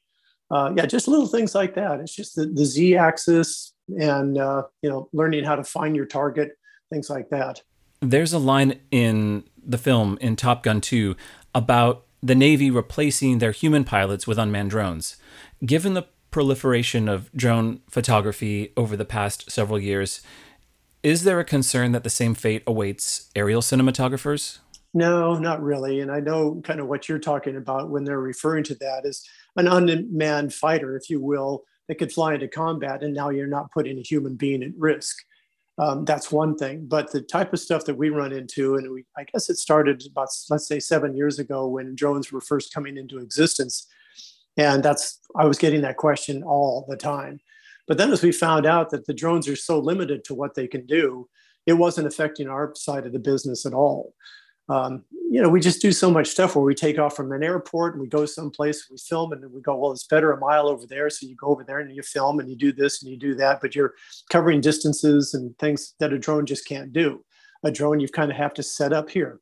Uh, 0.50 0.72
yeah, 0.74 0.86
just 0.86 1.08
little 1.08 1.26
things 1.26 1.54
like 1.54 1.74
that. 1.74 2.00
It's 2.00 2.14
just 2.14 2.36
the, 2.36 2.46
the 2.46 2.64
Z 2.64 2.96
axis 2.96 3.71
and, 3.88 4.38
uh, 4.38 4.62
you 4.82 4.90
know, 4.90 5.08
learning 5.12 5.44
how 5.44 5.56
to 5.56 5.64
find 5.64 5.96
your 5.96 6.06
target, 6.06 6.52
things 6.90 7.10
like 7.10 7.28
that. 7.30 7.62
There's 8.00 8.32
a 8.32 8.38
line 8.38 8.80
in 8.90 9.44
the 9.64 9.78
film 9.78 10.18
in 10.20 10.36
Top 10.36 10.62
Gun 10.62 10.80
2 10.80 11.16
about 11.54 12.06
the 12.22 12.34
Navy 12.34 12.70
replacing 12.70 13.38
their 13.38 13.52
human 13.52 13.84
pilots 13.84 14.26
with 14.26 14.38
unmanned 14.38 14.70
drones. 14.70 15.16
Given 15.64 15.94
the 15.94 16.06
proliferation 16.30 17.08
of 17.08 17.32
drone 17.32 17.80
photography 17.88 18.72
over 18.76 18.96
the 18.96 19.04
past 19.04 19.50
several 19.50 19.78
years, 19.78 20.22
is 21.02 21.24
there 21.24 21.40
a 21.40 21.44
concern 21.44 21.92
that 21.92 22.04
the 22.04 22.10
same 22.10 22.34
fate 22.34 22.62
awaits 22.66 23.30
aerial 23.34 23.60
cinematographers? 23.60 24.58
No, 24.94 25.38
not 25.38 25.62
really. 25.62 26.00
And 26.00 26.10
I 26.10 26.20
know 26.20 26.60
kind 26.64 26.78
of 26.78 26.86
what 26.86 27.08
you're 27.08 27.18
talking 27.18 27.56
about 27.56 27.90
when 27.90 28.04
they're 28.04 28.20
referring 28.20 28.64
to 28.64 28.74
that 28.76 29.02
is 29.04 29.26
an 29.56 29.66
unmanned 29.66 30.52
fighter, 30.54 30.96
if 30.96 31.08
you 31.08 31.20
will, 31.20 31.64
that 31.88 31.98
could 31.98 32.12
fly 32.12 32.34
into 32.34 32.48
combat, 32.48 33.02
and 33.02 33.14
now 33.14 33.30
you're 33.30 33.46
not 33.46 33.70
putting 33.72 33.98
a 33.98 34.02
human 34.02 34.34
being 34.36 34.62
at 34.62 34.70
risk. 34.76 35.16
Um, 35.78 36.04
that's 36.04 36.30
one 36.30 36.56
thing. 36.56 36.86
But 36.86 37.10
the 37.10 37.22
type 37.22 37.52
of 37.52 37.60
stuff 37.60 37.84
that 37.86 37.96
we 37.96 38.10
run 38.10 38.32
into, 38.32 38.76
and 38.76 38.90
we, 38.92 39.04
I 39.16 39.24
guess 39.24 39.48
it 39.50 39.56
started 39.56 40.04
about, 40.10 40.28
let's 40.50 40.68
say, 40.68 40.78
seven 40.78 41.16
years 41.16 41.38
ago 41.38 41.66
when 41.66 41.94
drones 41.94 42.30
were 42.30 42.40
first 42.40 42.74
coming 42.74 42.96
into 42.96 43.18
existence. 43.18 43.86
And 44.56 44.82
that's, 44.82 45.18
I 45.36 45.46
was 45.46 45.58
getting 45.58 45.80
that 45.82 45.96
question 45.96 46.42
all 46.42 46.84
the 46.88 46.96
time. 46.96 47.40
But 47.88 47.98
then 47.98 48.12
as 48.12 48.22
we 48.22 48.32
found 48.32 48.66
out 48.66 48.90
that 48.90 49.06
the 49.06 49.14
drones 49.14 49.48
are 49.48 49.56
so 49.56 49.78
limited 49.78 50.24
to 50.24 50.34
what 50.34 50.54
they 50.54 50.68
can 50.68 50.86
do, 50.86 51.28
it 51.66 51.72
wasn't 51.72 52.06
affecting 52.06 52.48
our 52.48 52.72
side 52.74 53.06
of 53.06 53.12
the 53.12 53.18
business 53.18 53.64
at 53.64 53.72
all 53.72 54.14
um, 54.68 55.04
you 55.30 55.40
know, 55.40 55.48
we 55.48 55.60
just 55.60 55.80
do 55.80 55.92
so 55.92 56.10
much 56.10 56.28
stuff 56.28 56.54
where 56.54 56.64
we 56.64 56.74
take 56.74 56.98
off 56.98 57.16
from 57.16 57.32
an 57.32 57.42
airport 57.42 57.94
and 57.94 58.02
we 58.02 58.08
go 58.08 58.26
someplace, 58.26 58.86
and 58.86 58.94
we 58.94 58.98
film, 58.98 59.32
and 59.32 59.42
then 59.42 59.50
we 59.52 59.60
go, 59.60 59.74
well, 59.76 59.92
it's 59.92 60.06
better 60.06 60.32
a 60.32 60.38
mile 60.38 60.68
over 60.68 60.86
there. 60.86 61.08
So 61.10 61.26
you 61.26 61.34
go 61.36 61.48
over 61.48 61.64
there 61.64 61.80
and 61.80 61.94
you 61.94 62.02
film 62.02 62.38
and 62.38 62.50
you 62.50 62.56
do 62.56 62.72
this 62.72 63.02
and 63.02 63.10
you 63.10 63.16
do 63.16 63.34
that, 63.36 63.60
but 63.60 63.74
you're 63.74 63.94
covering 64.30 64.60
distances 64.60 65.34
and 65.34 65.56
things 65.58 65.94
that 66.00 66.12
a 66.12 66.18
drone 66.18 66.46
just 66.46 66.66
can't 66.66 66.92
do. 66.92 67.24
A 67.64 67.70
drone, 67.70 68.00
you 68.00 68.08
kind 68.08 68.30
of 68.30 68.36
have 68.36 68.54
to 68.54 68.62
set 68.62 68.92
up 68.92 69.08
here 69.08 69.40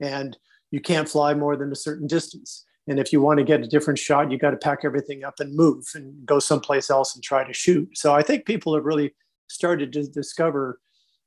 and 0.00 0.36
you 0.70 0.80
can't 0.80 1.08
fly 1.08 1.34
more 1.34 1.56
than 1.56 1.72
a 1.72 1.76
certain 1.76 2.06
distance. 2.06 2.64
And 2.86 2.98
if 2.98 3.12
you 3.12 3.20
want 3.20 3.38
to 3.38 3.44
get 3.44 3.60
a 3.60 3.68
different 3.68 3.98
shot, 3.98 4.30
you 4.30 4.38
got 4.38 4.50
to 4.50 4.56
pack 4.56 4.80
everything 4.84 5.24
up 5.24 5.34
and 5.38 5.54
move 5.54 5.84
and 5.94 6.26
go 6.26 6.38
someplace 6.38 6.90
else 6.90 7.14
and 7.14 7.22
try 7.22 7.44
to 7.44 7.52
shoot. 7.52 7.96
So 7.96 8.14
I 8.14 8.22
think 8.22 8.44
people 8.44 8.74
have 8.74 8.84
really 8.84 9.14
started 9.48 9.92
to 9.92 10.04
discover 10.04 10.80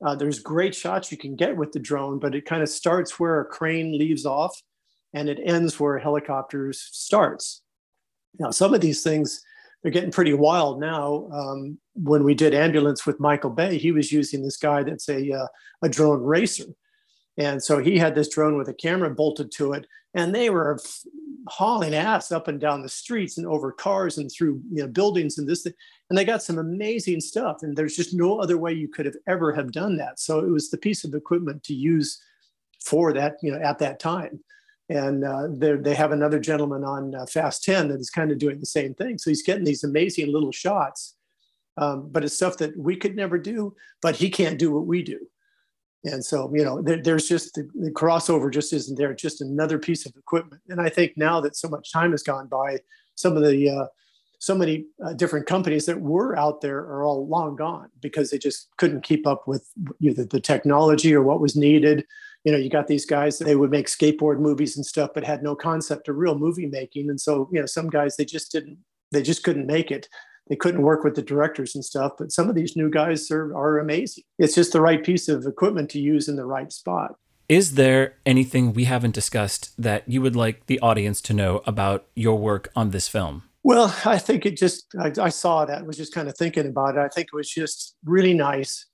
uh, 0.03 0.15
there's 0.15 0.39
great 0.39 0.75
shots 0.75 1.12
you 1.12 1.17
can 1.17 1.36
get 1.36 1.55
with 1.55 1.71
the 1.71 1.79
drone, 1.79 2.19
but 2.19 2.36
it 2.36 2.45
kind 2.45 2.62
of 2.62 2.69
starts 2.69 3.19
where 3.19 3.39
a 3.39 3.45
crane 3.45 3.97
leaves 3.97 4.25
off 4.25 4.62
and 5.13 5.29
it 5.29 5.39
ends 5.43 5.79
where 5.79 5.95
a 5.95 6.01
helicopter 6.01 6.73
starts. 6.73 7.62
Now, 8.38 8.51
some 8.51 8.73
of 8.73 8.81
these 8.81 9.01
things, 9.01 9.41
they're 9.81 9.91
getting 9.91 10.12
pretty 10.12 10.34
wild 10.34 10.79
now. 10.79 11.29
Um, 11.31 11.77
when 11.93 12.23
we 12.23 12.34
did 12.34 12.53
ambulance 12.53 13.05
with 13.05 13.19
Michael 13.19 13.51
Bay, 13.51 13.77
he 13.77 13.91
was 13.91 14.12
using 14.12 14.43
this 14.43 14.58
guy 14.58 14.84
that's 14.84 15.08
a, 15.08 15.31
uh, 15.31 15.47
a 15.84 15.89
drone 15.89 16.23
racer. 16.23 16.65
And 17.38 17.63
so 17.63 17.79
he 17.79 17.97
had 17.97 18.15
this 18.15 18.29
drone 18.29 18.58
with 18.58 18.67
a 18.67 18.73
camera 18.73 19.10
bolted 19.10 19.51
to 19.53 19.73
it, 19.73 19.86
and 20.15 20.34
they 20.34 20.49
were 20.49 20.80
hauling 21.47 21.93
ass 21.93 22.32
up 22.32 22.47
and 22.47 22.60
down 22.60 22.82
the 22.82 22.89
streets 22.89 23.38
and 23.38 23.45
over 23.45 23.71
cars 23.71 24.17
and 24.17 24.32
through 24.32 24.62
you 24.71 24.82
know, 24.82 24.88
buildings 24.88 25.38
and 25.38 25.47
this 25.47 25.62
thing. 25.62 25.73
And 26.10 26.17
they 26.17 26.25
got 26.25 26.41
some 26.41 26.58
amazing 26.58 27.21
stuff. 27.21 27.58
And 27.62 27.75
there's 27.75 27.95
just 27.95 28.15
no 28.15 28.39
other 28.39 28.58
way 28.58 28.73
you 28.73 28.88
could 28.88 29.06
have 29.06 29.17
ever 29.28 29.54
have 29.54 29.71
done 29.71 29.97
that. 29.97 30.19
So 30.19 30.39
it 30.39 30.49
was 30.49 30.69
the 30.69 30.78
piece 30.78 31.04
of 31.04 31.13
equipment 31.13 31.63
to 31.65 31.73
use 31.73 32.19
for 32.84 33.13
that, 33.13 33.38
you 33.43 33.51
know, 33.51 33.60
at 33.60 33.78
that 33.80 33.99
time. 33.99 34.39
And 34.88 35.23
uh, 35.23 35.47
they 35.49 35.95
have 35.95 36.12
another 36.12 36.39
gentleman 36.39 36.84
on 36.84 37.15
uh, 37.15 37.25
Fast 37.25 37.63
10 37.63 37.89
that 37.89 37.99
is 37.99 38.12
kind 38.12 38.32
of 38.32 38.38
doing 38.38 38.60
the 38.60 38.65
same 38.67 38.93
thing. 38.93 39.17
So 39.17 39.32
he's 39.32 39.43
getting 39.43 39.63
these 39.63 39.84
amazing 39.84 40.32
little 40.32 40.51
shots, 40.51 41.15
um, 41.78 42.10
but 42.12 42.23
it's 42.23 42.36
stuff 42.36 42.58
that 42.58 42.78
we 42.78 42.95
could 42.95 43.15
never 43.15 43.39
do, 43.39 43.75
but 44.01 44.15
he 44.15 44.30
can't 44.30 44.60
do 44.60 44.71
what 44.71 44.86
we 44.86 45.01
do. 45.01 45.19
And 46.05 46.23
so, 46.23 46.51
you 46.53 46.63
know, 46.63 46.81
there, 46.81 47.01
there's 47.01 47.27
just 47.27 47.55
the, 47.55 47.67
the, 47.73 47.91
crossover 47.91 48.51
just 48.53 48.71
isn't 48.73 48.97
there. 48.97 49.13
Just 49.13 49.41
another 49.41 49.79
piece 49.79 50.05
of 50.05 50.15
equipment. 50.15 50.61
And 50.69 50.79
I 50.79 50.87
think 50.87 51.13
now 51.17 51.41
that 51.41 51.55
so 51.55 51.67
much 51.67 51.91
time 51.91 52.11
has 52.11 52.21
gone 52.21 52.47
by, 52.47 52.79
some 53.15 53.35
of 53.35 53.43
the 53.43 53.69
uh, 53.69 53.85
so 54.39 54.55
many 54.55 54.85
uh, 55.03 55.13
different 55.13 55.47
companies 55.47 55.85
that 55.85 55.99
were 55.99 56.37
out 56.37 56.61
there 56.61 56.77
are 56.77 57.03
all 57.03 57.27
long 57.27 57.55
gone 57.55 57.89
because 58.01 58.29
they 58.29 58.37
just 58.37 58.69
couldn't 58.77 59.03
keep 59.03 59.25
up 59.25 59.47
with 59.47 59.67
either 59.99 60.25
the 60.25 60.39
technology 60.39 61.13
or 61.15 61.23
what 61.23 61.39
was 61.39 61.55
needed. 61.55 62.05
You 62.43 62.51
know, 62.51 62.57
you 62.57 62.69
got 62.69 62.87
these 62.87 63.05
guys 63.05 63.39
that 63.39 63.45
they 63.45 63.55
would 63.55 63.71
make 63.71 63.87
skateboard 63.87 64.39
movies 64.39 64.75
and 64.75 64.85
stuff, 64.85 65.11
but 65.15 65.23
had 65.23 65.41
no 65.41 65.55
concept 65.55 66.09
of 66.09 66.17
real 66.17 66.37
movie 66.37 66.67
making. 66.67 67.09
And 67.09 67.19
so, 67.19 67.49
you 67.51 67.59
know, 67.59 67.65
some 67.65 67.89
guys 67.89 68.17
they 68.17 68.25
just 68.25 68.51
didn't, 68.51 68.77
they 69.11 69.23
just 69.23 69.43
couldn't 69.43 69.65
make 69.65 69.89
it. 69.89 70.07
They 70.47 70.55
couldn't 70.55 70.81
work 70.81 71.03
with 71.03 71.15
the 71.15 71.21
directors 71.21 71.75
and 71.75 71.84
stuff. 71.84 72.13
But 72.17 72.31
some 72.31 72.49
of 72.49 72.55
these 72.55 72.75
new 72.75 72.89
guys 72.89 73.29
are, 73.31 73.55
are 73.55 73.79
amazing. 73.79 74.23
It's 74.38 74.55
just 74.55 74.73
the 74.73 74.81
right 74.81 75.03
piece 75.03 75.27
of 75.27 75.45
equipment 75.45 75.89
to 75.91 75.99
use 75.99 76.27
in 76.27 76.36
the 76.36 76.45
right 76.45 76.71
spot. 76.71 77.15
Is 77.47 77.75
there 77.75 78.15
anything 78.25 78.73
we 78.73 78.86
haven't 78.86 79.13
discussed 79.13 79.71
that 79.81 80.03
you 80.08 80.21
would 80.21 80.36
like 80.36 80.65
the 80.65 80.79
audience 80.79 81.21
to 81.21 81.34
know 81.34 81.62
about 81.65 82.05
your 82.15 82.39
work 82.39 82.71
on 82.75 82.89
this 82.89 83.08
film? 83.08 83.43
Well, 83.63 83.95
I 84.05 84.17
think 84.17 84.45
it 84.45 84.58
just, 84.58 84.86
I, 84.99 85.12
I 85.19 85.29
saw 85.29 85.65
that, 85.65 85.86
was 85.86 85.97
just 85.97 86.13
kind 86.13 86.27
of 86.27 86.38
thinking 86.38 86.67
about 86.67 86.97
it. 86.97 86.99
I 86.99 87.08
think 87.08 87.29
it 87.34 87.36
was 87.36 87.49
just 87.49 87.95
really 88.03 88.34
nice 88.34 88.86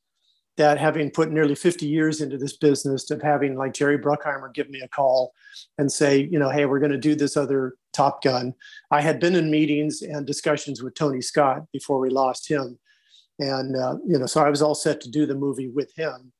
that 0.58 0.78
having 0.78 1.10
put 1.10 1.32
nearly 1.32 1.56
50 1.56 1.88
years 1.88 2.22
into 2.22 2.38
this 2.38 2.58
business 2.58 3.10
of 3.10 3.22
having 3.22 3.56
like 3.56 3.74
Jerry 3.74 3.98
Bruckheimer 3.98 4.54
give 4.54 4.70
me 4.70 4.82
a 4.82 4.88
call 4.88 5.34
and 5.78 5.92
say, 5.92 6.28
you 6.30 6.38
know, 6.38 6.50
hey, 6.50 6.66
we're 6.66 6.80
going 6.80 6.92
to 6.92 6.98
do 6.98 7.16
this 7.16 7.38
other 7.38 7.76
Top 7.94 8.24
Gun. 8.24 8.54
I 8.90 9.02
had 9.02 9.20
been 9.20 9.36
in 9.36 9.50
meetings 9.50 10.02
and 10.02 10.26
discussions 10.26 10.84
with 10.84 10.96
Tony 10.96 11.22
Scott 11.22 11.64
before 11.72 12.00
we 12.00 12.10
lost 12.10 12.48
him. 12.48 12.78
And, 13.40 13.76
uh, 13.76 13.96
you 14.06 14.20
know, 14.20 14.26
so 14.26 14.44
I 14.44 14.50
was 14.50 14.62
all 14.62 14.76
set 14.76 15.02
to 15.02 15.10
do 15.10 15.26
the 15.26 15.36
movie 15.36 15.70
with 15.70 15.92
him. 15.96 16.32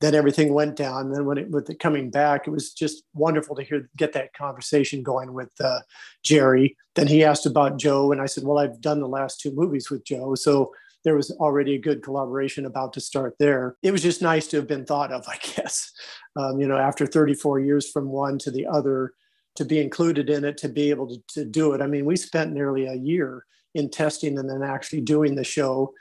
Then 0.00 0.14
everything 0.14 0.52
went 0.54 0.76
down. 0.76 1.06
And 1.06 1.14
then 1.14 1.24
when 1.26 1.38
it, 1.38 1.50
with 1.50 1.68
it 1.68 1.78
coming 1.78 2.10
back, 2.10 2.46
it 2.46 2.50
was 2.50 2.72
just 2.72 3.04
wonderful 3.14 3.54
to 3.56 3.62
hear, 3.62 3.88
get 3.96 4.12
that 4.14 4.32
conversation 4.34 5.02
going 5.02 5.32
with 5.32 5.50
uh, 5.62 5.80
Jerry. 6.22 6.76
Then 6.94 7.06
he 7.06 7.22
asked 7.22 7.46
about 7.46 7.78
Joe. 7.78 8.10
And 8.10 8.20
I 8.20 8.26
said, 8.26 8.44
well, 8.44 8.58
I've 8.58 8.80
done 8.80 9.00
the 9.00 9.08
last 9.08 9.40
two 9.40 9.52
movies 9.52 9.90
with 9.90 10.04
Joe. 10.04 10.34
So 10.34 10.72
there 11.04 11.16
was 11.16 11.30
already 11.32 11.74
a 11.74 11.80
good 11.80 12.02
collaboration 12.02 12.66
about 12.66 12.92
to 12.94 13.00
start 13.00 13.36
there. 13.38 13.76
It 13.82 13.92
was 13.92 14.02
just 14.02 14.22
nice 14.22 14.46
to 14.48 14.56
have 14.56 14.66
been 14.66 14.84
thought 14.84 15.12
of, 15.12 15.24
I 15.28 15.36
guess. 15.36 15.90
Um, 16.36 16.60
you 16.60 16.66
know, 16.66 16.76
after 16.76 17.06
34 17.06 17.60
years 17.60 17.90
from 17.90 18.08
one 18.08 18.38
to 18.38 18.50
the 18.50 18.66
other, 18.66 19.12
to 19.56 19.64
be 19.64 19.80
included 19.80 20.30
in 20.30 20.44
it, 20.44 20.56
to 20.58 20.68
be 20.68 20.90
able 20.90 21.08
to, 21.08 21.22
to 21.28 21.44
do 21.44 21.72
it. 21.72 21.82
I 21.82 21.86
mean, 21.86 22.04
we 22.04 22.16
spent 22.16 22.52
nearly 22.52 22.86
a 22.86 22.94
year 22.94 23.44
in 23.74 23.90
testing 23.90 24.38
and 24.38 24.48
then 24.48 24.62
actually 24.62 25.00
doing 25.00 25.34
the 25.34 25.44
show. 25.44 25.92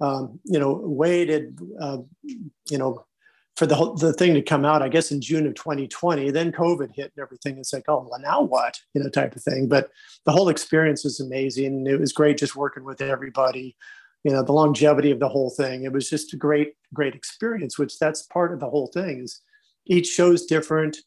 Um, 0.00 0.40
you 0.44 0.58
know, 0.58 0.80
waited, 0.82 1.58
uh, 1.80 1.98
you 2.24 2.78
know, 2.78 3.04
for 3.56 3.66
the 3.66 3.74
whole, 3.74 3.94
the 3.94 4.12
thing 4.12 4.34
to 4.34 4.42
come 4.42 4.64
out, 4.64 4.82
I 4.82 4.88
guess 4.88 5.12
in 5.12 5.20
June 5.20 5.46
of 5.46 5.54
2020. 5.54 6.30
Then 6.30 6.50
COVID 6.50 6.92
hit 6.94 7.12
and 7.14 7.22
everything. 7.22 7.58
It's 7.58 7.72
like, 7.72 7.84
oh, 7.86 8.08
well, 8.10 8.20
now 8.20 8.42
what? 8.42 8.80
You 8.94 9.02
know, 9.02 9.10
type 9.10 9.36
of 9.36 9.42
thing. 9.42 9.68
But 9.68 9.90
the 10.24 10.32
whole 10.32 10.48
experience 10.48 11.04
was 11.04 11.20
amazing. 11.20 11.86
It 11.86 12.00
was 12.00 12.12
great 12.12 12.38
just 12.38 12.56
working 12.56 12.84
with 12.84 13.00
everybody 13.00 13.76
you 14.24 14.32
know 14.32 14.42
the 14.42 14.52
longevity 14.52 15.10
of 15.10 15.20
the 15.20 15.28
whole 15.28 15.50
thing. 15.50 15.84
It 15.84 15.92
was 15.92 16.08
just 16.08 16.32
a 16.34 16.36
great 16.36 16.74
great 16.94 17.14
experience 17.14 17.78
which 17.78 17.98
that's 17.98 18.22
part 18.22 18.52
of 18.52 18.60
the 18.60 18.68
whole 18.68 18.88
thing 18.88 19.22
is 19.24 19.40
each 19.86 20.08
show's 20.08 20.46
different. 20.46 20.98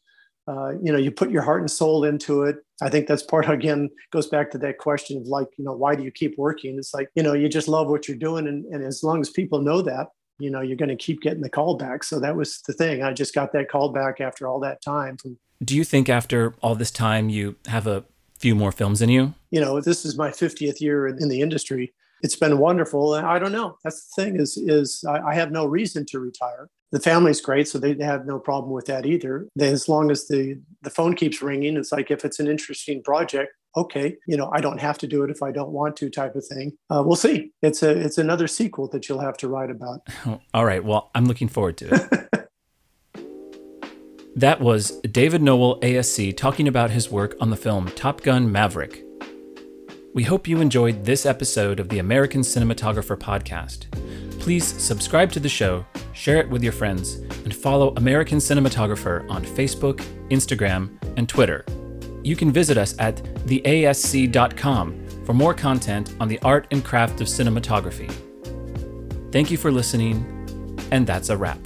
Uh, 0.48 0.72
you 0.80 0.92
know 0.92 0.98
you 0.98 1.10
put 1.10 1.30
your 1.30 1.42
heart 1.42 1.60
and 1.60 1.70
soul 1.70 2.04
into 2.04 2.42
it. 2.42 2.56
I 2.80 2.88
think 2.88 3.06
that's 3.06 3.22
part 3.22 3.48
again 3.50 3.90
goes 4.12 4.28
back 4.28 4.50
to 4.52 4.58
that 4.58 4.78
question 4.78 5.18
of 5.18 5.26
like 5.26 5.48
you 5.58 5.64
know 5.64 5.72
why 5.72 5.94
do 5.96 6.04
you 6.04 6.10
keep 6.10 6.36
working? 6.38 6.76
It's 6.78 6.94
like 6.94 7.08
you 7.14 7.22
know 7.22 7.32
you 7.32 7.48
just 7.48 7.68
love 7.68 7.88
what 7.88 8.06
you're 8.06 8.16
doing 8.16 8.46
and, 8.46 8.64
and 8.66 8.84
as 8.84 9.02
long 9.02 9.20
as 9.20 9.30
people 9.30 9.60
know 9.60 9.82
that 9.82 10.08
you 10.38 10.50
know 10.50 10.60
you're 10.60 10.76
going 10.76 10.90
to 10.90 10.96
keep 10.96 11.20
getting 11.22 11.42
the 11.42 11.50
call 11.50 11.76
back. 11.76 12.04
So 12.04 12.20
that 12.20 12.36
was 12.36 12.60
the 12.66 12.72
thing. 12.72 13.02
I 13.02 13.12
just 13.12 13.34
got 13.34 13.52
that 13.52 13.68
call 13.70 13.90
back 13.90 14.20
after 14.20 14.46
all 14.46 14.60
that 14.60 14.82
time 14.82 15.16
from 15.16 15.38
do 15.64 15.74
you 15.74 15.84
think 15.84 16.10
after 16.10 16.54
all 16.60 16.74
this 16.74 16.90
time 16.90 17.30
you 17.30 17.56
have 17.66 17.86
a 17.86 18.04
few 18.38 18.54
more 18.54 18.70
films 18.70 19.00
in 19.00 19.08
you? 19.08 19.34
You 19.50 19.60
know 19.60 19.80
this 19.80 20.04
is 20.04 20.16
my 20.16 20.30
50th 20.30 20.80
year 20.80 21.08
in, 21.08 21.20
in 21.20 21.28
the 21.28 21.40
industry 21.40 21.92
it's 22.22 22.36
been 22.36 22.58
wonderful. 22.58 23.14
I 23.14 23.38
don't 23.38 23.52
know. 23.52 23.78
That's 23.84 24.06
the 24.06 24.22
thing 24.22 24.40
is 24.40 24.56
is 24.56 25.04
I, 25.08 25.34
have 25.34 25.50
no 25.50 25.66
reason 25.66 26.06
to 26.06 26.20
retire. 26.20 26.68
The 26.92 27.00
family's 27.00 27.40
great, 27.40 27.68
so 27.68 27.78
they 27.78 27.96
have 28.04 28.26
no 28.26 28.38
problem 28.38 28.72
with 28.72 28.86
that 28.86 29.06
either. 29.06 29.48
They, 29.56 29.68
as 29.68 29.88
long 29.88 30.10
as 30.10 30.28
the 30.28 30.60
the 30.82 30.90
phone 30.90 31.14
keeps 31.14 31.42
ringing, 31.42 31.76
it's 31.76 31.92
like 31.92 32.10
if 32.10 32.24
it's 32.24 32.40
an 32.40 32.48
interesting 32.48 33.02
project, 33.02 33.52
okay, 33.76 34.16
you 34.26 34.36
know, 34.36 34.50
I 34.52 34.60
don't 34.60 34.80
have 34.80 34.98
to 34.98 35.06
do 35.06 35.22
it 35.22 35.30
if 35.30 35.42
I 35.42 35.52
don't 35.52 35.70
want 35.70 35.96
to, 35.96 36.08
type 36.08 36.34
of 36.36 36.46
thing. 36.46 36.72
Uh, 36.88 37.02
we'll 37.04 37.16
see. 37.16 37.52
It's 37.62 37.82
a 37.82 37.90
it's 37.90 38.18
another 38.18 38.46
sequel 38.46 38.88
that 38.88 39.08
you'll 39.08 39.20
have 39.20 39.36
to 39.38 39.48
write 39.48 39.70
about. 39.70 40.00
All 40.54 40.64
right. 40.64 40.84
Well, 40.84 41.10
I'm 41.14 41.26
looking 41.26 41.48
forward 41.48 41.76
to 41.78 41.94
it. 41.94 42.48
that 44.36 44.60
was 44.60 44.92
David 45.00 45.42
Nowell, 45.42 45.80
ASC, 45.80 46.36
talking 46.36 46.68
about 46.68 46.90
his 46.90 47.10
work 47.10 47.36
on 47.40 47.50
the 47.50 47.56
film 47.56 47.88
Top 47.88 48.22
Gun 48.22 48.50
Maverick. 48.50 49.05
We 50.16 50.24
hope 50.24 50.48
you 50.48 50.62
enjoyed 50.62 51.04
this 51.04 51.26
episode 51.26 51.78
of 51.78 51.90
the 51.90 51.98
American 51.98 52.40
Cinematographer 52.40 53.18
Podcast. 53.18 53.84
Please 54.40 54.66
subscribe 54.66 55.30
to 55.32 55.40
the 55.40 55.48
show, 55.50 55.84
share 56.14 56.38
it 56.38 56.48
with 56.48 56.62
your 56.62 56.72
friends, 56.72 57.16
and 57.44 57.54
follow 57.54 57.92
American 57.96 58.38
Cinematographer 58.38 59.28
on 59.30 59.44
Facebook, 59.44 59.98
Instagram, 60.30 60.96
and 61.18 61.28
Twitter. 61.28 61.66
You 62.22 62.34
can 62.34 62.50
visit 62.50 62.78
us 62.78 62.96
at 62.98 63.16
theasc.com 63.44 65.06
for 65.26 65.34
more 65.34 65.52
content 65.52 66.16
on 66.18 66.28
the 66.28 66.38
art 66.40 66.66
and 66.70 66.82
craft 66.82 67.20
of 67.20 67.26
cinematography. 67.26 68.10
Thank 69.32 69.50
you 69.50 69.58
for 69.58 69.70
listening, 69.70 70.24
and 70.92 71.06
that's 71.06 71.28
a 71.28 71.36
wrap. 71.36 71.58